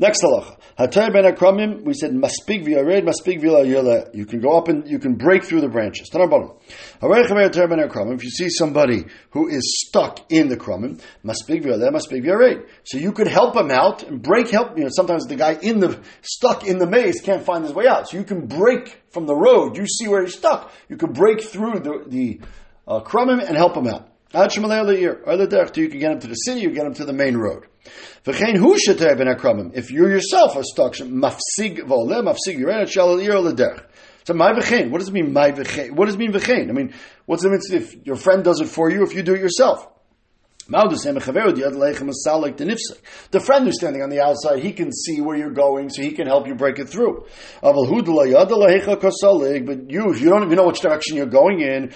Next 0.00 0.22
halacha. 0.22 0.56
Hatay 0.78 1.12
ben 1.12 1.24
akramim, 1.24 1.84
we 1.84 1.92
said 1.92 2.12
maspig 2.12 2.64
v'yared, 2.64 3.02
maspig 3.02 3.42
v'la 3.42 4.14
You 4.14 4.26
can 4.26 4.38
go 4.40 4.56
up 4.56 4.68
and 4.68 4.88
you 4.88 5.00
can 5.00 5.16
break 5.16 5.42
through 5.42 5.60
the 5.60 5.68
branches. 5.68 6.08
If 6.12 6.20
you 8.24 8.30
see 8.30 8.48
somebody 8.48 9.06
who 9.30 9.48
is 9.48 9.84
stuck 9.88 10.20
in 10.30 10.46
the 10.48 10.56
krumim, 10.56 11.00
maspig 11.24 11.64
v'yared, 11.64 11.90
maspig 11.90 12.24
v'yared. 12.24 12.68
So 12.84 12.98
you 12.98 13.10
could 13.10 13.26
help 13.26 13.56
him 13.56 13.72
out 13.72 14.04
and 14.04 14.22
break 14.22 14.50
help. 14.50 14.78
You 14.78 14.84
know, 14.84 14.90
sometimes 14.92 15.26
the 15.26 15.34
guy 15.34 15.58
in 15.60 15.80
the 15.80 16.00
stuck 16.22 16.64
in 16.64 16.78
the 16.78 16.86
maze 16.86 17.20
can't 17.20 17.42
find 17.42 17.64
his 17.64 17.74
way 17.74 17.88
out. 17.88 18.08
So 18.08 18.18
you 18.18 18.24
can 18.24 18.46
break 18.46 19.02
from 19.10 19.26
the 19.26 19.34
road. 19.34 19.76
You 19.76 19.88
see 19.88 20.06
where 20.06 20.22
he's 20.22 20.36
stuck. 20.36 20.70
You 20.88 20.96
can 20.96 21.12
break 21.12 21.42
through 21.42 21.80
the 21.80 22.04
the 22.06 22.40
uh, 22.86 23.00
and 23.00 23.56
help 23.56 23.76
him 23.76 23.88
out. 23.88 24.08
You 24.32 24.40
can 24.40 24.62
get 25.98 26.12
him 26.12 26.20
to 26.20 26.26
the 26.26 26.34
city, 26.34 26.60
you 26.60 26.70
get 26.70 26.86
him 26.86 26.94
to 26.94 27.04
the 27.04 27.12
main 27.12 27.36
road. 27.36 27.66
If 28.24 29.90
you 29.90 30.08
yourself 30.08 30.56
are 30.56 30.62
stuck, 30.62 30.94
mafsig 30.94 31.78
v'oleh, 31.78 32.22
mafsig 32.22 32.58
yirenet 32.58 32.88
shalal 32.88 33.22
ir. 33.22 33.84
So 34.24 34.34
my 34.34 34.52
v'chein, 34.52 34.90
what 34.90 34.98
does 34.98 35.08
it 35.08 35.14
mean 35.14 35.32
my 35.32 35.52
v'chein? 35.52 35.92
What 35.92 36.06
does 36.06 36.16
it 36.16 36.18
mean 36.18 36.32
v'chein? 36.32 36.68
I 36.68 36.72
mean, 36.72 36.92
what's 37.26 37.42
the 37.42 37.50
mean 37.50 37.72
if 37.72 38.06
your 38.06 38.16
friend 38.16 38.44
does 38.44 38.60
it 38.60 38.68
for 38.68 38.90
you, 38.90 39.02
if 39.02 39.14
you 39.14 39.22
do 39.22 39.34
it 39.34 39.40
yourself? 39.40 39.86
The 40.70 40.92
friend 43.40 43.64
who's 43.64 43.76
standing 43.76 44.02
on 44.02 44.10
the 44.10 44.20
outside, 44.20 44.58
he 44.58 44.74
can 44.74 44.92
see 44.92 45.22
where 45.22 45.34
you're 45.34 45.50
going, 45.50 45.88
so 45.88 46.02
he 46.02 46.10
can 46.10 46.26
help 46.26 46.46
you 46.46 46.54
break 46.54 46.78
it 46.78 46.90
through. 46.90 47.24
But 47.62 47.74
you, 47.78 48.00
if 50.10 50.20
you 50.20 50.28
don't 50.28 50.42
even 50.42 50.56
know 50.56 50.66
which 50.66 50.80
direction 50.80 51.16
you're 51.16 51.24
going 51.24 51.60
in, 51.60 51.94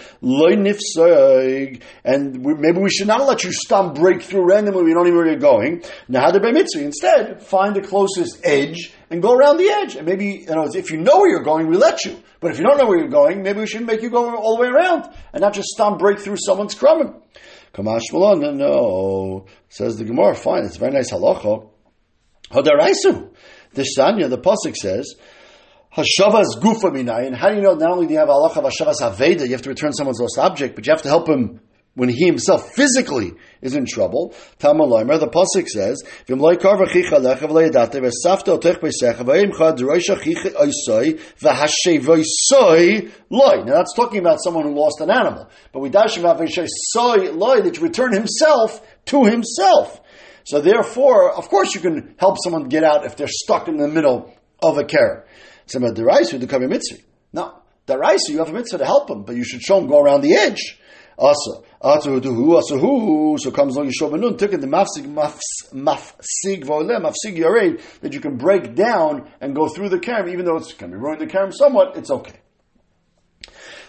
and 2.04 2.42
maybe 2.42 2.80
we 2.80 2.88
should 2.88 3.08
not 3.08 3.26
let 3.26 3.44
you 3.44 3.52
stump 3.52 3.96
break 3.96 4.22
through 4.22 4.48
randomly, 4.48 4.84
we 4.84 4.94
don't 4.94 5.06
even 5.06 5.18
know 5.18 5.22
where 5.22 5.30
you're 5.30 5.38
going. 5.38 5.82
Instead, 6.08 7.42
find 7.42 7.76
the 7.76 7.82
closest 7.82 8.40
edge 8.42 8.94
and 9.10 9.20
go 9.20 9.34
around 9.34 9.58
the 9.58 9.68
edge. 9.68 9.96
And 9.96 10.06
maybe, 10.06 10.46
you 10.48 10.54
know, 10.54 10.64
if 10.64 10.90
you 10.90 10.96
know 10.96 11.18
where 11.18 11.28
you're 11.28 11.42
going, 11.42 11.66
we 11.66 11.76
let 11.76 12.06
you. 12.06 12.18
But 12.40 12.52
if 12.52 12.58
you 12.58 12.64
don't 12.64 12.78
know 12.78 12.86
where 12.86 12.98
you're 12.98 13.08
going, 13.08 13.42
maybe 13.42 13.60
we 13.60 13.66
should 13.66 13.84
make 13.86 14.00
you 14.00 14.08
go 14.08 14.34
all 14.34 14.56
the 14.56 14.62
way 14.62 14.68
around 14.68 15.10
and 15.34 15.42
not 15.42 15.52
just 15.52 15.68
stomp 15.68 15.98
break 15.98 16.20
through 16.20 16.38
someone's 16.38 16.74
crumbing. 16.74 17.16
Kamash 17.72 18.12
Malon, 18.12 18.58
no, 18.58 19.46
says 19.68 19.96
the 19.96 20.04
Gemara, 20.04 20.34
fine, 20.34 20.64
it's 20.64 20.76
very 20.76 20.92
nice 20.92 21.10
halacha. 21.10 21.68
Hodaraisu. 22.50 23.30
The 23.72 23.82
Shanya, 23.82 24.28
the 24.28 24.38
Pasuk 24.38 24.76
says, 24.76 25.14
Hashavas 25.96 26.58
gufa 26.60 26.90
minayin. 26.90 27.34
How 27.34 27.48
do 27.48 27.56
you 27.56 27.62
know 27.62 27.74
not 27.74 27.92
only 27.92 28.06
do 28.06 28.12
you 28.12 28.18
have 28.18 28.28
halacha 28.28 28.58
of 28.58 28.64
Hashavas 28.64 29.00
Aveda, 29.00 29.46
you 29.46 29.52
have 29.52 29.62
to 29.62 29.70
return 29.70 29.92
someone's 29.92 30.20
lost 30.20 30.38
object, 30.38 30.74
but 30.74 30.86
you 30.86 30.92
have 30.92 31.02
to 31.02 31.08
help 31.08 31.28
him 31.28 31.60
when 31.94 32.08
he 32.08 32.24
himself 32.24 32.74
physically 32.74 33.34
is 33.60 33.74
in 33.74 33.84
trouble. 33.84 34.34
Tamaloimer, 34.58 35.20
the 35.20 35.28
pasuk 35.28 35.68
says. 35.68 36.02
Now 43.30 43.64
that's 43.64 43.94
talking 43.94 44.20
about 44.20 44.42
someone 44.42 44.64
who 44.64 44.74
lost 44.74 45.00
an 45.00 45.10
animal, 45.10 45.50
but 45.72 45.80
we 45.80 45.90
dash 45.90 46.16
v'shevoisoi 46.16 47.36
loy 47.36 47.60
that 47.60 47.76
you 47.76 47.82
return 47.82 48.12
himself 48.14 48.80
to 49.06 49.24
himself. 49.24 50.00
So 50.44 50.60
therefore, 50.60 51.32
of 51.32 51.48
course, 51.48 51.74
you 51.74 51.80
can 51.80 52.14
help 52.18 52.36
someone 52.42 52.68
get 52.68 52.84
out 52.84 53.04
if 53.04 53.16
they're 53.16 53.28
stuck 53.28 53.68
in 53.68 53.76
the 53.76 53.88
middle 53.88 54.34
of 54.62 54.78
a 54.78 54.84
care. 54.84 55.26
Some 55.66 55.84
of 55.84 55.94
the 55.94 56.04
rice 56.04 56.32
a 56.32 56.38
mitzvah. 56.38 57.02
No, 57.32 57.62
the 57.86 57.98
rice 57.98 58.28
you 58.28 58.38
have 58.38 58.48
a 58.48 58.52
mitzvah 58.52 58.78
to 58.78 58.84
help 58.84 59.10
him, 59.10 59.22
but 59.22 59.36
you 59.36 59.44
should 59.44 59.62
show 59.62 59.78
him 59.78 59.88
go 59.88 60.00
around 60.00 60.22
the 60.22 60.34
edge. 60.34 60.78
Also, 61.18 61.64
Atuhu, 61.82 62.60
Asuhu, 62.60 63.38
so 63.38 63.50
comes 63.50 63.76
along 63.76 63.90
Yeshua 63.90 64.10
ben 64.10 64.20
Nun, 64.20 64.36
took 64.36 64.52
it 64.52 64.60
the 64.60 64.66
mafsig, 64.66 65.06
mafsig 65.06 66.64
voleh, 66.64 67.00
mafsig 67.00 67.36
yared, 67.36 67.80
that 68.00 68.12
you 68.12 68.20
can 68.20 68.36
break 68.36 68.74
down 68.74 69.28
and 69.40 69.54
go 69.54 69.68
through 69.68 69.88
the 69.88 69.98
karam, 69.98 70.28
even 70.28 70.44
though 70.44 70.56
it's 70.56 70.72
can 70.72 70.90
be 70.90 70.96
ruined 70.96 71.20
the 71.20 71.26
karam 71.26 71.52
somewhat, 71.52 71.96
it's 71.96 72.10
okay. 72.10 72.38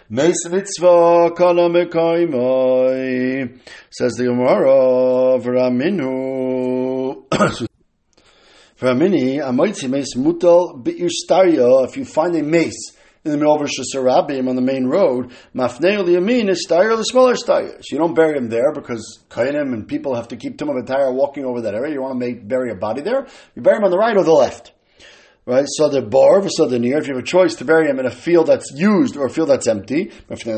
Meis 0.10 0.46
mitzvah 0.50 1.32
kana 1.32 1.70
mekaimai, 1.70 3.58
says 3.90 4.14
the 4.14 4.26
Gemara, 4.26 5.40
v'raminu, 5.40 7.26
v'ramini, 8.80 9.40
amoitzi 9.40 9.90
meis 9.90 10.16
mutal 10.18 10.84
bi'ir 10.84 11.10
starya, 11.10 11.86
if 11.88 11.96
you 11.96 12.04
find 12.04 12.36
a 12.36 12.44
mace, 12.44 12.92
in 13.26 13.32
the 13.32 13.38
middle 13.38 13.56
of 13.56 13.62
Rosh 13.62 13.80
Hashanah 13.80 14.50
on 14.50 14.56
the 14.56 14.62
main 14.62 14.86
road, 14.86 15.32
Mafnei 15.56 15.98
Yamin 15.98 16.50
is 16.50 16.68
Steyr 16.68 16.98
the 16.98 17.04
smaller. 17.04 17.36
So 17.36 17.72
you 17.90 17.98
don't 17.98 18.14
bury 18.14 18.38
him 18.38 18.50
there 18.50 18.74
because 18.74 19.24
Kainim 19.30 19.74
and 19.74 19.88
people 19.88 20.16
have 20.16 20.28
to 20.30 20.36
keep 20.36 20.58
Tum 20.58 20.70
of 20.70 20.86
tire 20.86 21.12
walking 21.12 21.46
over 21.46 21.62
that 21.62 21.74
area. 21.74 21.94
You 21.94 22.02
want 22.02 22.20
to 22.20 22.20
make, 22.20 22.46
bury 22.46 22.72
a 22.72 22.76
body 22.76 23.02
there. 23.02 23.28
You 23.56 23.62
bury 23.62 23.78
him 23.78 23.86
on 23.86 23.92
the 23.92 23.98
right 23.98 24.18
or 24.18 24.24
the 24.24 24.34
left. 24.34 24.74
Right? 25.46 25.66
So 25.68 25.90
the 25.90 26.02
bar, 26.02 26.48
so 26.50 26.68
the 26.68 26.80
near, 26.80 26.98
if 27.00 27.08
you 27.08 27.16
have 27.16 27.24
a 27.24 27.28
choice 27.28 27.56
to 27.56 27.66
bury 27.66 27.90
him 27.90 28.00
in 28.00 28.06
a 28.06 28.12
field 28.12 28.48
that's 28.48 28.72
used 28.72 29.18
or 29.18 29.26
a 29.26 29.30
field 29.30 29.50
that's 29.50 29.68
empty, 29.68 30.12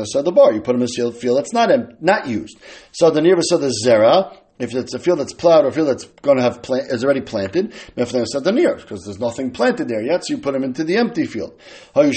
so 0.04 0.22
the 0.22 0.32
bar, 0.32 0.52
you 0.52 0.60
put 0.60 0.76
him 0.76 0.82
in 0.82 0.88
a 0.88 1.12
field 1.12 1.38
that's 1.38 1.52
not 1.52 1.70
not 2.00 2.28
used. 2.28 2.56
So 2.92 3.10
the 3.10 3.20
near, 3.20 3.36
so 3.40 3.58
the 3.58 3.74
zera, 3.84 4.36
if 4.58 4.74
it's 4.74 4.94
a 4.94 4.98
field 4.98 5.18
that's 5.20 5.34
plowed 5.34 5.64
or 5.64 5.68
a 5.68 5.72
field 5.72 5.88
that's 5.88 6.04
going 6.22 6.38
to 6.38 6.42
have 6.42 6.62
plant, 6.62 6.90
is 6.90 7.04
already 7.04 7.20
planted, 7.20 7.74
the 7.94 8.76
because 8.82 9.04
there's 9.04 9.18
nothing 9.18 9.50
planted 9.50 9.88
there 9.88 10.02
yet, 10.02 10.24
so 10.24 10.34
you 10.34 10.38
put 10.40 10.54
them 10.54 10.64
into 10.64 10.82
the 10.82 10.96
empty 10.96 11.26
field. 11.26 11.52
If 11.94 12.12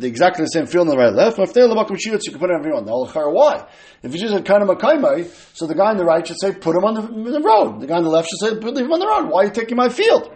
the 0.00 0.06
exactly 0.06 0.44
the 0.44 0.48
same 0.48 0.66
field 0.66 0.88
on 0.88 0.94
the 0.94 0.98
right 0.98 1.12
left, 1.12 1.36
the 1.36 2.20
you 2.26 2.32
can 2.32 2.40
put 2.40 2.50
it 2.50 2.54
everyone. 2.54 2.84
Why? 2.86 3.66
If 4.02 4.12
you 4.12 4.20
just 4.20 4.32
had 4.32 4.44
kind 4.44 4.62
of 4.64 4.68
a 4.68 4.74
kaimai, 4.74 5.30
so 5.54 5.66
the 5.66 5.76
guy 5.76 5.90
on 5.90 5.96
the 5.96 6.04
right 6.04 6.26
should 6.26 6.40
say, 6.40 6.52
put 6.52 6.74
him 6.74 6.84
on 6.84 6.94
the, 6.94 7.02
the 7.30 7.40
road. 7.40 7.80
The 7.80 7.86
guy 7.86 7.96
on 7.98 8.02
the 8.02 8.10
left 8.10 8.28
should 8.28 8.40
say, 8.40 8.56
put 8.58 8.76
him 8.76 8.92
on 8.92 8.98
the 8.98 9.06
road. 9.06 9.28
Why 9.30 9.42
are 9.42 9.44
you 9.46 9.52
taking 9.52 9.76
my 9.76 9.88
field? 9.88 10.32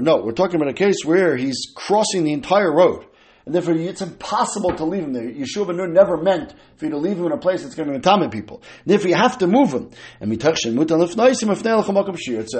No, 0.00 0.22
we're 0.22 0.32
talking 0.32 0.56
about 0.56 0.68
a 0.68 0.74
case 0.74 1.04
where 1.04 1.36
he's 1.36 1.72
crossing 1.74 2.24
the 2.24 2.32
entire 2.32 2.72
road 2.72 3.06
and 3.46 3.54
therefore 3.54 3.74
it's 3.74 4.00
impossible 4.00 4.74
to 4.74 4.84
leave 4.84 5.02
him 5.02 5.12
there. 5.12 5.28
Yeshua 5.28 5.66
ben 5.66 5.76
Nun 5.76 5.92
never 5.92 6.16
meant 6.16 6.54
for 6.76 6.86
you 6.86 6.92
to 6.92 6.96
leave 6.96 7.18
him 7.18 7.26
in 7.26 7.32
a 7.32 7.36
place 7.36 7.62
that's 7.62 7.74
going 7.74 7.92
to 7.92 7.98
be 7.98 8.28
people. 8.28 8.62
And 8.84 8.90
therefore 8.90 9.08
you 9.10 9.16
have 9.16 9.36
to 9.38 9.46
move 9.46 9.74
him. 9.74 9.90
And 10.18 10.32
uh, 10.32 10.36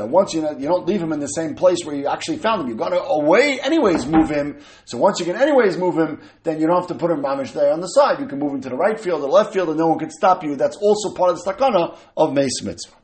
once 0.07 0.35
you, 0.35 0.43
you 0.59 0.69
don't 0.69 0.87
leave 0.87 1.03
him 1.03 1.13
in 1.13 1.21
the 1.21 1.27
same 1.29 1.55
place 1.55 1.79
where 1.85 1.97
you 1.97 2.07
actually 2.07 2.37
found 2.37 2.61
him, 2.61 2.69
you've 2.69 2.77
got 2.77 2.91
to 2.91 3.03
away 3.03 3.61
anyways 3.61 4.05
move 4.07 4.29
him. 4.29 4.59
So 4.85 4.99
once 4.99 5.19
you 5.21 5.25
can 5.25 5.37
anyways 5.37 5.79
move 5.79 5.97
him, 5.97 6.21
then 6.43 6.61
you 6.61 6.67
don't 6.67 6.77
have 6.77 6.89
to 6.89 6.95
put 6.95 7.11
him 7.11 7.23
mamish 7.23 7.55
there 7.55 7.73
on 7.73 7.81
the 7.81 7.87
side. 7.87 8.21
You 8.21 8.27
can 8.27 8.39
move 8.39 8.53
him 8.53 8.61
to 8.61 8.69
the 8.69 8.77
right 8.77 9.01
field, 9.01 9.23
the 9.23 9.27
left 9.27 9.55
field, 9.55 9.71
and 9.71 9.79
no 9.79 9.87
one 9.87 9.99
can 9.99 10.11
stop 10.11 10.45
you. 10.45 10.55
That's 10.55 10.77
also 10.77 11.15
part 11.15 11.31
of 11.31 11.43
the 11.43 11.51
stakana 11.51 11.97
of 12.15 12.35
Meis 12.35 12.63
Mitzvah. 12.63 12.95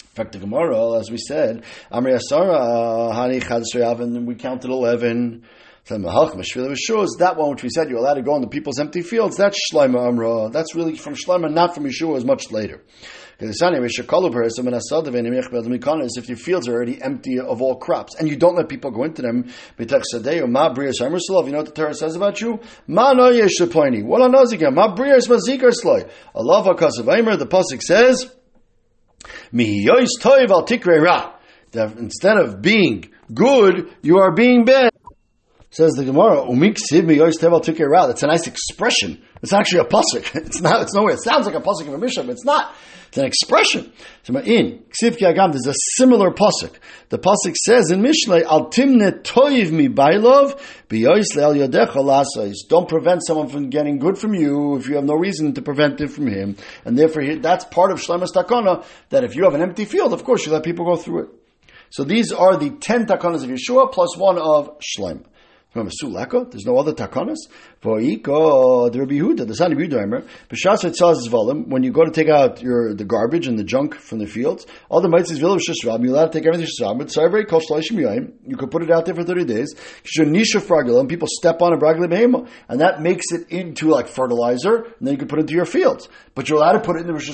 In 0.00 0.24
fact, 0.24 0.32
the 0.32 0.38
Gemara, 0.38 0.98
as 0.98 1.10
we 1.10 1.18
said, 1.18 1.62
Amri 1.92 2.18
Asara, 2.18 3.12
Hani 3.12 3.42
Chad 3.42 4.26
we 4.26 4.34
counted 4.34 4.70
11. 4.70 5.44
That 5.88 7.34
one 7.36 7.50
which 7.50 7.62
we 7.62 7.68
said 7.70 7.88
you're 7.88 7.98
allowed 7.98 8.14
to 8.14 8.22
go 8.22 8.32
on 8.34 8.40
the 8.40 8.48
people's 8.48 8.80
empty 8.80 9.02
fields, 9.02 9.36
that's 9.36 9.56
Shlomo 9.70 10.08
Amra. 10.08 10.50
That's 10.50 10.74
really 10.74 10.96
from 10.96 11.14
Shlomo, 11.14 11.48
not 11.52 11.76
from 11.76 11.84
Yeshua, 11.84 12.16
as 12.16 12.24
much 12.24 12.50
later. 12.50 12.82
If 13.38 13.60
your 16.28 16.36
fields 16.38 16.68
are 16.68 16.72
already 16.72 17.02
empty 17.02 17.38
of 17.38 17.60
all 17.62 17.76
crops 17.76 18.14
and 18.18 18.28
you 18.28 18.36
don't 18.36 18.56
let 18.56 18.68
people 18.68 18.90
go 18.90 19.04
into 19.04 19.20
them, 19.20 19.52
you 19.78 19.86
know 19.86 19.96
what 20.46 21.66
the 21.66 21.72
Torah 21.74 21.94
says 21.94 22.16
about 22.16 22.40
you? 22.40 22.58
Allah 26.34 26.64
the 27.36 27.46
Pasuk 27.50 27.82
says, 27.82 28.30
instead 31.98 32.38
of 32.38 32.62
being 32.62 33.04
good, 33.34 33.94
you 34.00 34.18
are 34.18 34.32
being 34.32 34.64
bad. 34.64 34.90
Says 35.76 35.92
the 35.92 36.06
Gemara, 36.06 36.46
It's 36.48 38.22
a 38.22 38.26
nice 38.26 38.46
expression. 38.46 39.22
It's 39.42 39.52
actually 39.52 39.80
a 39.80 39.84
pasuk. 39.84 40.34
It's 40.46 40.62
not. 40.62 40.80
It's 40.80 40.94
nowhere. 40.94 41.12
It 41.12 41.22
sounds 41.22 41.44
like 41.44 41.54
a 41.54 41.60
pasuk 41.60 41.86
of 41.86 41.92
a 41.92 41.98
mishnah, 41.98 42.22
but 42.22 42.32
it's 42.32 42.46
not. 42.46 42.74
It's 43.08 43.18
an 43.18 43.26
expression. 43.26 43.92
So 44.22 44.38
in 44.38 44.84
there's 44.98 45.66
a 45.66 45.74
similar 45.98 46.30
pasuk. 46.30 46.78
The 47.10 47.18
pasuk 47.18 47.54
says 47.62 47.90
in 47.90 48.00
Mishlei, 48.00 48.44
Al 48.44 48.70
timne 48.70 49.22
toiv 49.22 49.70
mi 49.70 49.90
bailov 49.90 50.58
biyois 50.88 51.36
le'al 51.36 51.68
yodecha 51.68 52.54
Don't 52.70 52.88
prevent 52.88 53.26
someone 53.26 53.48
from 53.48 53.68
getting 53.68 53.98
good 53.98 54.16
from 54.16 54.32
you 54.32 54.76
if 54.76 54.88
you 54.88 54.94
have 54.94 55.04
no 55.04 55.12
reason 55.12 55.52
to 55.52 55.60
prevent 55.60 56.00
it 56.00 56.08
from 56.08 56.26
him. 56.26 56.56
And 56.86 56.96
therefore, 56.96 57.36
that's 57.36 57.66
part 57.66 57.90
of 57.90 58.00
Shlemas 58.00 58.32
Takana, 58.32 58.82
that 59.10 59.24
if 59.24 59.36
you 59.36 59.44
have 59.44 59.52
an 59.52 59.60
empty 59.60 59.84
field, 59.84 60.14
of 60.14 60.24
course 60.24 60.46
you 60.46 60.52
let 60.52 60.62
people 60.62 60.86
go 60.86 60.96
through 60.96 61.24
it. 61.24 61.28
So 61.90 62.02
these 62.02 62.32
are 62.32 62.56
the 62.56 62.70
ten 62.70 63.04
takanas 63.04 63.44
of 63.44 63.50
Yeshua 63.50 63.92
plus 63.92 64.16
one 64.16 64.38
of 64.38 64.78
Shleim. 64.80 65.26
Remember, 65.74 65.92
Suleka, 66.02 66.50
there's 66.50 66.64
no 66.64 66.78
other 66.78 66.94
takanas. 66.94 67.36
Voiko, 67.82 68.90
the 68.90 69.00
Rabbi 69.00 69.14
Yehuda, 69.14 69.46
the 69.46 69.54
son 69.54 69.72
of 69.72 69.78
Yehuda, 69.78 70.26
B'shas 70.48 70.84
Etzaz 70.84 71.28
Zvalim, 71.28 71.68
when 71.68 71.82
you 71.82 71.92
go 71.92 72.02
to 72.02 72.10
take 72.10 72.30
out 72.30 72.62
your 72.62 72.94
the 72.94 73.04
garbage 73.04 73.46
and 73.46 73.58
the 73.58 73.64
junk 73.64 73.94
from 73.94 74.18
the 74.18 74.26
fields, 74.26 74.66
all 74.88 75.02
the 75.02 75.08
mitzvahs 75.08 75.38
village 75.38 75.64
Shishram, 75.68 76.02
you're 76.02 76.14
allowed 76.14 76.32
to 76.32 76.38
take 76.38 76.46
everything 76.46 76.66
Shishram, 76.66 76.96
but 76.96 77.08
Sarvei 77.08 77.46
Kol 77.46 77.60
Shalishim 77.60 77.98
Yoyim, 77.98 78.32
you 78.46 78.56
could 78.56 78.70
put 78.70 78.82
it 78.82 78.90
out 78.90 79.04
there 79.04 79.14
for 79.14 79.22
30 79.22 79.44
days, 79.44 79.74
Nisha 80.18 80.60
Fragula, 80.62 81.00
and 81.00 81.10
people 81.10 81.28
step 81.30 81.60
on 81.60 81.74
a 81.74 81.76
Bragla 81.76 82.06
Behema, 82.06 82.48
and 82.68 82.80
that 82.80 83.02
makes 83.02 83.26
it 83.32 83.50
into 83.50 83.88
like 83.88 84.08
fertilizer, 84.08 84.76
and 84.76 85.06
then 85.06 85.12
you 85.12 85.18
can 85.18 85.28
put 85.28 85.40
it 85.40 85.42
into 85.42 85.54
your 85.54 85.66
fields. 85.66 86.08
But 86.34 86.48
you're 86.48 86.56
allowed 86.56 86.72
to 86.72 86.80
put 86.80 86.96
it 86.96 87.00
in 87.00 87.06
the 87.06 87.12
Rosh. 87.12 87.28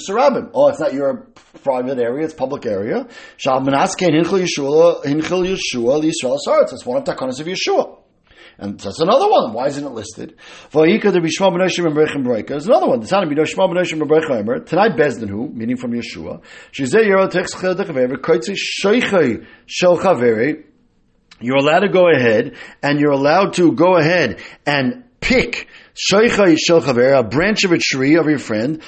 Oh, 0.54 0.68
it's 0.68 0.80
not 0.80 0.92
your 0.92 1.28
private 1.62 1.98
area, 1.98 2.24
it's 2.24 2.34
public 2.34 2.66
area. 2.66 3.06
Shal 3.36 3.60
Manaske 3.60 4.08
Hinchel 4.08 4.42
Yeshua, 4.42 5.04
Hinchel 5.04 5.46
Yeshua, 5.46 6.02
Yisrael 6.02 6.38
Saretz, 6.44 6.70
that's 6.70 6.84
one 6.84 6.98
of 6.98 7.04
the 7.04 7.14
takanas 7.14 7.38
of 7.38 7.46
Yeshua. 7.46 8.01
And 8.62 8.78
that's 8.78 9.00
another 9.00 9.28
one. 9.28 9.52
Why 9.54 9.66
isn't 9.66 9.84
it 9.84 9.90
listed? 9.90 10.36
There's 10.70 10.86
another 10.94 12.86
one. 12.86 13.00
The 13.00 13.08
son 13.08 13.24
of 13.24 13.28
Bishma 13.28 13.68
Benoshim 13.68 14.00
Rebrecha 14.00 14.66
Tonight 14.66 14.96
Bezdin 14.96 15.52
meaning 15.52 15.76
from 15.76 15.90
Yeshua. 15.90 16.42
You're 21.40 21.56
allowed 21.56 21.80
to 21.80 21.88
go 21.88 22.08
ahead, 22.08 22.54
and 22.84 23.00
you're 23.00 23.10
allowed 23.10 23.54
to 23.54 23.72
go 23.72 23.96
ahead 23.96 24.40
and 24.64 25.02
pick 25.20 25.66
a 26.08 27.22
branch 27.24 27.64
of 27.64 27.72
a 27.72 27.78
tree 27.78 28.14
of 28.14 28.26
your 28.26 28.38
friend. 28.38 28.80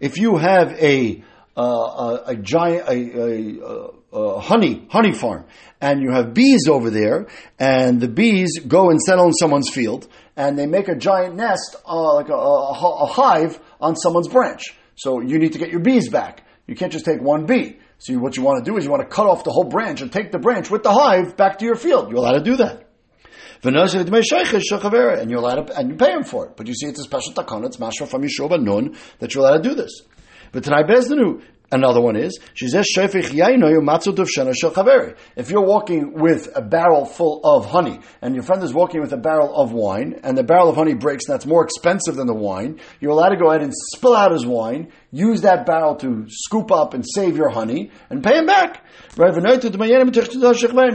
If 0.00 0.18
you 0.18 0.36
have 0.36 0.72
a 0.72 1.24
uh, 1.54 1.60
a, 1.62 2.22
a, 2.28 2.36
giant 2.36 2.88
a, 2.88 2.92
a, 2.92 3.60
a, 3.60 3.90
honey 4.12 4.86
honey 4.90 5.12
farm, 5.12 5.46
and 5.80 6.02
you 6.02 6.10
have 6.12 6.34
bees 6.34 6.68
over 6.68 6.90
there, 6.90 7.28
and 7.58 8.00
the 8.00 8.08
bees 8.08 8.58
go 8.66 8.90
and 8.90 9.00
settle 9.00 9.26
in 9.26 9.32
someone's 9.32 9.70
field, 9.70 10.06
and 10.36 10.58
they 10.58 10.66
make 10.66 10.88
a 10.88 10.96
giant 10.96 11.34
nest, 11.34 11.76
uh, 11.86 12.14
like 12.14 12.28
a, 12.28 12.34
a, 12.34 13.06
hive, 13.06 13.58
on 13.80 13.96
someone's 13.96 14.28
branch. 14.28 14.74
So 14.96 15.20
you 15.20 15.38
need 15.38 15.52
to 15.52 15.58
get 15.58 15.70
your 15.70 15.80
bees 15.80 16.08
back. 16.08 16.44
You 16.66 16.74
can't 16.74 16.92
just 16.92 17.04
take 17.04 17.20
one 17.20 17.46
bee. 17.46 17.78
So 17.98 18.14
what 18.14 18.36
you 18.36 18.42
want 18.42 18.64
to 18.64 18.70
do 18.70 18.76
is 18.76 18.84
you 18.84 18.90
want 18.90 19.02
to 19.02 19.08
cut 19.08 19.26
off 19.26 19.44
the 19.44 19.50
whole 19.50 19.64
branch 19.64 20.00
and 20.00 20.12
take 20.12 20.32
the 20.32 20.38
branch 20.38 20.70
with 20.70 20.82
the 20.82 20.92
hive 20.92 21.36
back 21.36 21.58
to 21.58 21.64
your 21.64 21.76
field. 21.76 22.10
You're 22.10 22.18
allowed 22.18 22.38
to 22.38 22.44
do 22.44 22.56
that. 22.56 22.88
And 23.62 25.30
you're 25.30 25.38
allowed 25.38 25.68
to, 25.68 25.78
and 25.78 25.90
you 25.90 25.96
pay 25.96 26.10
him 26.10 26.24
for 26.24 26.46
it. 26.46 26.56
But 26.56 26.66
you 26.66 26.74
see, 26.74 26.86
it's 26.86 26.98
a 26.98 27.04
special 27.04 27.32
takana. 27.32 27.66
It's 27.66 27.76
mashra 27.76 28.08
from 28.08 28.22
Yeshua 28.22 28.60
Nun 28.60 28.96
that 29.20 29.34
you're 29.34 29.44
allowed 29.44 29.62
to 29.62 29.68
do 29.68 29.74
this. 29.76 30.02
But 30.50 30.64
tonight, 30.64 30.86
Bezdanu, 30.88 31.42
Another 31.72 32.02
one 32.02 32.16
is 32.16 32.38
she 32.52 32.68
says. 32.68 32.86
if 32.94 33.32
you're 35.50 35.64
walking 35.64 36.12
with 36.12 36.50
a 36.54 36.60
barrel 36.60 37.06
full 37.06 37.40
of 37.42 37.64
honey 37.64 38.00
and 38.20 38.34
your 38.34 38.44
friend 38.44 38.62
is 38.62 38.74
walking 38.74 39.00
with 39.00 39.12
a 39.12 39.16
barrel 39.16 39.54
of 39.56 39.72
wine 39.72 40.20
and 40.22 40.36
the 40.36 40.44
barrel 40.44 40.68
of 40.68 40.76
honey 40.76 40.92
breaks 40.92 41.24
and 41.26 41.34
that's 41.34 41.46
more 41.46 41.64
expensive 41.64 42.16
than 42.16 42.26
the 42.26 42.34
wine, 42.34 42.78
you're 43.00 43.12
allowed 43.12 43.30
to 43.30 43.38
go 43.38 43.48
ahead 43.50 43.62
and 43.62 43.72
spill 43.94 44.14
out 44.14 44.32
his 44.32 44.44
wine, 44.44 44.92
use 45.10 45.40
that 45.40 45.64
barrel 45.64 45.96
to 45.96 46.26
scoop 46.28 46.70
up 46.70 46.92
and 46.92 47.02
save 47.14 47.38
your 47.38 47.48
honey 47.48 47.90
and 48.10 48.22
pay 48.22 48.36
him 48.38 48.44
back. 48.46 48.84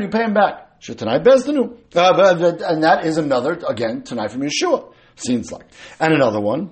You 0.02 0.10
pay 0.10 0.24
him 0.24 0.34
back. 0.36 0.66
Uh, 1.96 2.54
and 2.68 2.84
that 2.84 3.04
is 3.04 3.18
another, 3.18 3.54
again, 3.68 4.04
tonight 4.04 4.30
from 4.32 4.42
Yeshua, 4.42 4.94
seems 5.16 5.52
like. 5.52 5.66
And 6.00 6.14
another 6.14 6.40
one, 6.40 6.70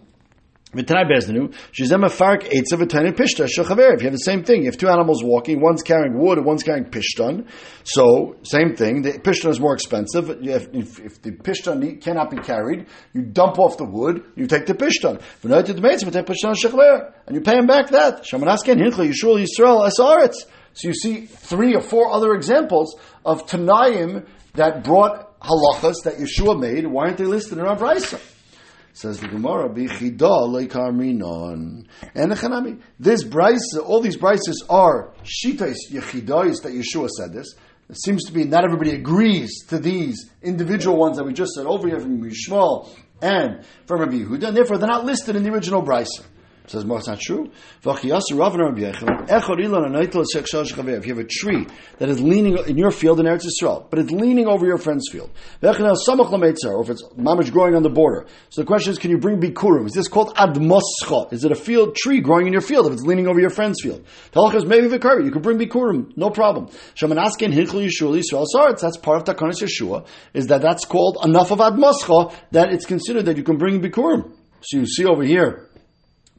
if 3.93 4.01
you 4.01 4.07
have 4.07 4.13
the 4.13 4.17
same 4.17 4.43
thing, 4.43 4.63
you 4.63 4.65
have 4.65 4.77
two 4.77 4.89
animals 4.89 5.23
walking, 5.23 5.61
one's 5.61 5.81
carrying 5.81 6.17
wood 6.17 6.37
and 6.37 6.45
one's 6.45 6.63
carrying 6.63 6.85
pishton. 6.85 7.47
So, 7.83 8.35
same 8.43 8.75
thing, 8.75 9.01
the 9.01 9.13
pishton 9.13 9.49
is 9.49 9.59
more 9.59 9.73
expensive. 9.73 10.29
If, 10.29 10.67
if, 10.73 10.99
if 10.99 11.21
the 11.21 11.31
pishton 11.31 12.01
cannot 12.01 12.29
be 12.29 12.37
carried, 12.37 12.87
you 13.13 13.21
dump 13.21 13.57
off 13.57 13.77
the 13.77 13.85
wood, 13.85 14.23
you 14.35 14.47
take 14.47 14.65
the 14.65 14.73
pishton. 14.73 15.21
And 17.27 17.35
you 17.35 17.41
pay 17.41 17.57
him 17.57 17.67
back 17.67 17.89
that. 17.91 18.25
So 20.73 20.89
you 20.89 20.93
see 20.93 21.25
three 21.25 21.73
or 21.73 21.81
four 21.81 22.11
other 22.11 22.33
examples 22.33 22.97
of 23.25 23.47
Tanaim 23.47 24.27
that 24.55 24.83
brought 24.83 25.39
halachas 25.39 26.03
that 26.03 26.17
Yeshua 26.17 26.59
made. 26.59 26.85
Why 26.85 27.05
aren't 27.05 27.17
they 27.17 27.23
listed 27.25 27.57
in 27.59 27.65
our 27.65 27.77
Brisa? 27.77 28.19
Says 28.95 29.19
the 29.19 29.27
Gemara, 29.27 29.67
Bichida. 29.67 30.23
And 32.15 32.31
the 32.31 32.35
Chanami. 32.35 32.81
This 32.97 33.25
Brisa, 33.25 33.83
all 33.85 33.99
these 33.99 34.15
Brises 34.15 34.63
are 34.69 35.13
Shitais 35.21 35.75
Yechidais 35.91 36.61
that 36.63 36.71
Yeshua 36.71 37.09
said 37.09 37.33
this. 37.33 37.55
It 37.89 37.97
seems 38.01 38.23
to 38.23 38.31
be 38.31 38.45
not 38.45 38.63
everybody 38.63 38.91
agrees 38.91 39.65
to 39.67 39.79
these 39.79 40.29
individual 40.41 40.97
ones 40.97 41.17
that 41.17 41.25
we 41.25 41.33
just 41.33 41.51
said 41.55 41.65
over 41.65 41.89
here 41.89 41.99
from 41.99 42.23
Yishmael 42.23 42.89
and 43.21 43.65
from 43.85 43.99
Rabbi 43.99 44.19
Yehuda, 44.19 44.47
and 44.47 44.55
therefore 44.55 44.77
they're 44.77 44.87
not 44.87 45.03
listed 45.03 45.35
in 45.35 45.43
the 45.43 45.51
original 45.51 45.83
Brisa. 45.83 46.23
Says 46.67 46.83
more, 46.83 46.97
it's 46.97 47.07
not 47.07 47.19
true. 47.19 47.51
If 47.85 48.03
you 48.03 48.11
have 48.11 48.23
a 51.19 51.23
tree 51.23 51.67
that 51.99 52.09
is 52.09 52.21
leaning 52.21 52.57
in 52.57 52.77
your 52.77 52.91
field 52.91 53.19
in 53.19 53.27
Eretz 53.27 53.45
Yisrael, 53.45 53.89
but 53.89 53.99
it's 53.99 54.11
leaning 54.11 54.47
over 54.47 54.65
your 54.65 54.77
friend's 54.77 55.07
field, 55.11 55.29
or 55.61 55.69
if 55.69 55.79
it's 56.89 57.03
mamish 57.17 57.51
growing 57.51 57.75
on 57.75 57.83
the 57.83 57.89
border. 57.89 58.25
So 58.49 58.61
the 58.61 58.65
question 58.65 58.91
is, 58.91 58.97
can 58.97 59.11
you 59.11 59.17
bring 59.19 59.39
bikurim? 59.39 59.85
Is 59.85 59.93
this 59.93 60.07
called 60.07 60.35
admoscha? 60.35 61.31
Is 61.31 61.45
it 61.45 61.51
a 61.51 61.55
field 61.55 61.95
tree 61.95 62.19
growing 62.19 62.47
in 62.47 62.53
your 62.53 62.61
field 62.61 62.87
if 62.87 62.93
it's 62.93 63.03
leaning 63.03 63.27
over 63.27 63.39
your 63.39 63.51
friend's 63.51 63.81
field? 63.81 64.03
Talach 64.31 64.65
maybe 64.65 64.87
vikari. 64.87 65.23
You 65.25 65.31
can 65.31 65.43
bring 65.43 65.59
bikurim, 65.59 66.17
no 66.17 66.31
problem. 66.31 66.69
Shamanaskin 66.95 67.53
hinchel 67.53 67.85
yishul 67.85 68.19
Yisrael 68.19 68.47
saretz. 68.53 68.81
That's 68.81 68.97
part 68.97 69.17
of 69.17 69.35
Takanis 69.35 69.61
Yeshua. 69.61 70.07
Is 70.33 70.47
that 70.47 70.61
that's 70.61 70.85
called 70.85 71.19
enough 71.23 71.51
of 71.51 71.59
admoscha 71.59 72.33
that 72.51 72.71
it's 72.71 72.85
considered 72.85 73.25
that 73.25 73.37
you 73.37 73.43
can 73.43 73.57
bring 73.57 73.81
bikurim. 73.81 74.31
So 74.61 74.77
you 74.79 74.87
see 74.87 75.05
over 75.05 75.23
here 75.23 75.69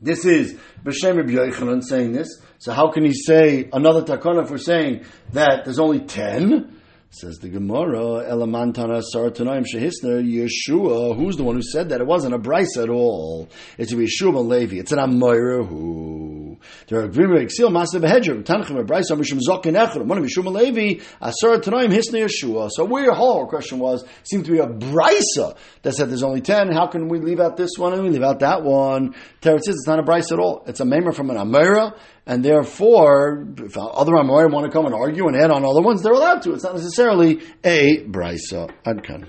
this 0.01 0.25
is 0.25 0.55
B'Shem 0.85 1.17
Rabbi 1.17 1.31
Yochanan 1.31 1.83
saying 1.83 2.13
this. 2.13 2.41
So 2.59 2.73
how 2.73 2.91
can 2.91 3.05
he 3.05 3.13
say 3.13 3.69
another 3.73 4.03
takana 4.03 4.47
for 4.47 4.59
saying 4.59 5.05
that 5.33 5.65
there's 5.65 5.79
only 5.79 6.01
ten? 6.01 6.76
Says 7.19 7.39
the 7.39 7.49
Gemara, 7.49 8.29
Elamantana 8.29 9.03
Saratanaim 9.15 9.65
Shehisner, 9.65 10.23
Yeshua, 10.23 11.17
who's 11.17 11.39
the 11.39 11.45
one 11.45 11.55
who 11.55 11.63
said 11.63 11.89
that? 11.89 12.03
It 12.03 12.07
wasn't 12.07 12.35
a 12.35 12.39
Brisa 12.39 12.83
at 12.83 12.91
all. 12.91 13.49
It's 13.79 13.91
a 13.91 13.97
Yeshua 13.97 14.47
Levi. 14.47 14.77
It's 14.77 14.93
an 14.93 14.99
Amoira 14.99 15.67
who. 15.67 16.59
There 16.89 17.01
are 17.01 17.09
Grimmer 17.09 17.39
Exil 17.39 17.73
Master 17.73 18.01
Behedger, 18.01 18.43
Tanchim 18.45 18.87
Brisa, 18.87 19.13
Mishum 19.13 19.41
Zokin 19.41 20.07
one 20.07 20.19
of 20.19 20.25
Yeshua 20.25 20.53
Levi, 20.53 21.03
Asaratanaim 21.23 21.89
Hisner 21.91 22.27
Yeshua. 22.27 22.69
So 22.71 22.85
where 22.85 23.05
your 23.05 23.15
whole 23.15 23.47
question 23.47 23.79
was, 23.79 24.05
seemed 24.23 24.45
to 24.45 24.53
be 24.53 24.59
a 24.59 24.67
Brisa 24.67 25.57
that 25.83 25.95
said 25.95 26.11
there's 26.11 26.23
only 26.23 26.43
ten. 26.43 26.71
How 26.71 26.87
can 26.87 27.09
we 27.09 27.19
leave 27.19 27.41
out 27.41 27.57
this 27.57 27.71
one 27.79 27.95
and 27.95 28.03
we 28.03 28.11
leave 28.11 28.23
out 28.23 28.41
that 28.41 28.63
one? 28.63 29.15
Teretz 29.41 29.63
says 29.63 29.77
it's 29.77 29.87
not 29.87 30.01
a 30.01 30.03
Brisa 30.03 30.33
at 30.33 30.39
all. 30.39 30.65
It's 30.67 30.81
a 30.81 30.85
Maimer 30.85 31.15
from 31.15 31.31
an 31.31 31.39
Amoira, 31.39 31.99
and 32.27 32.45
therefore, 32.45 33.47
if 33.59 33.79
other 33.79 34.13
Amorim 34.13 34.53
want 34.53 34.67
to 34.67 34.73
come 34.73 34.85
and 34.87 34.95
argue 34.95 35.29
and 35.29 35.37
add 35.37 35.51
on 35.53 35.65
other 35.65 35.81
ones, 35.81 36.03
they're 36.03 36.13
allowed 36.13 36.43
to. 36.43 36.55
It's 36.55 36.65
not 36.65 36.75
necessarily 36.75 37.41
a 37.63 38.03
brisa. 38.05 38.71
Adkan. 38.85 39.27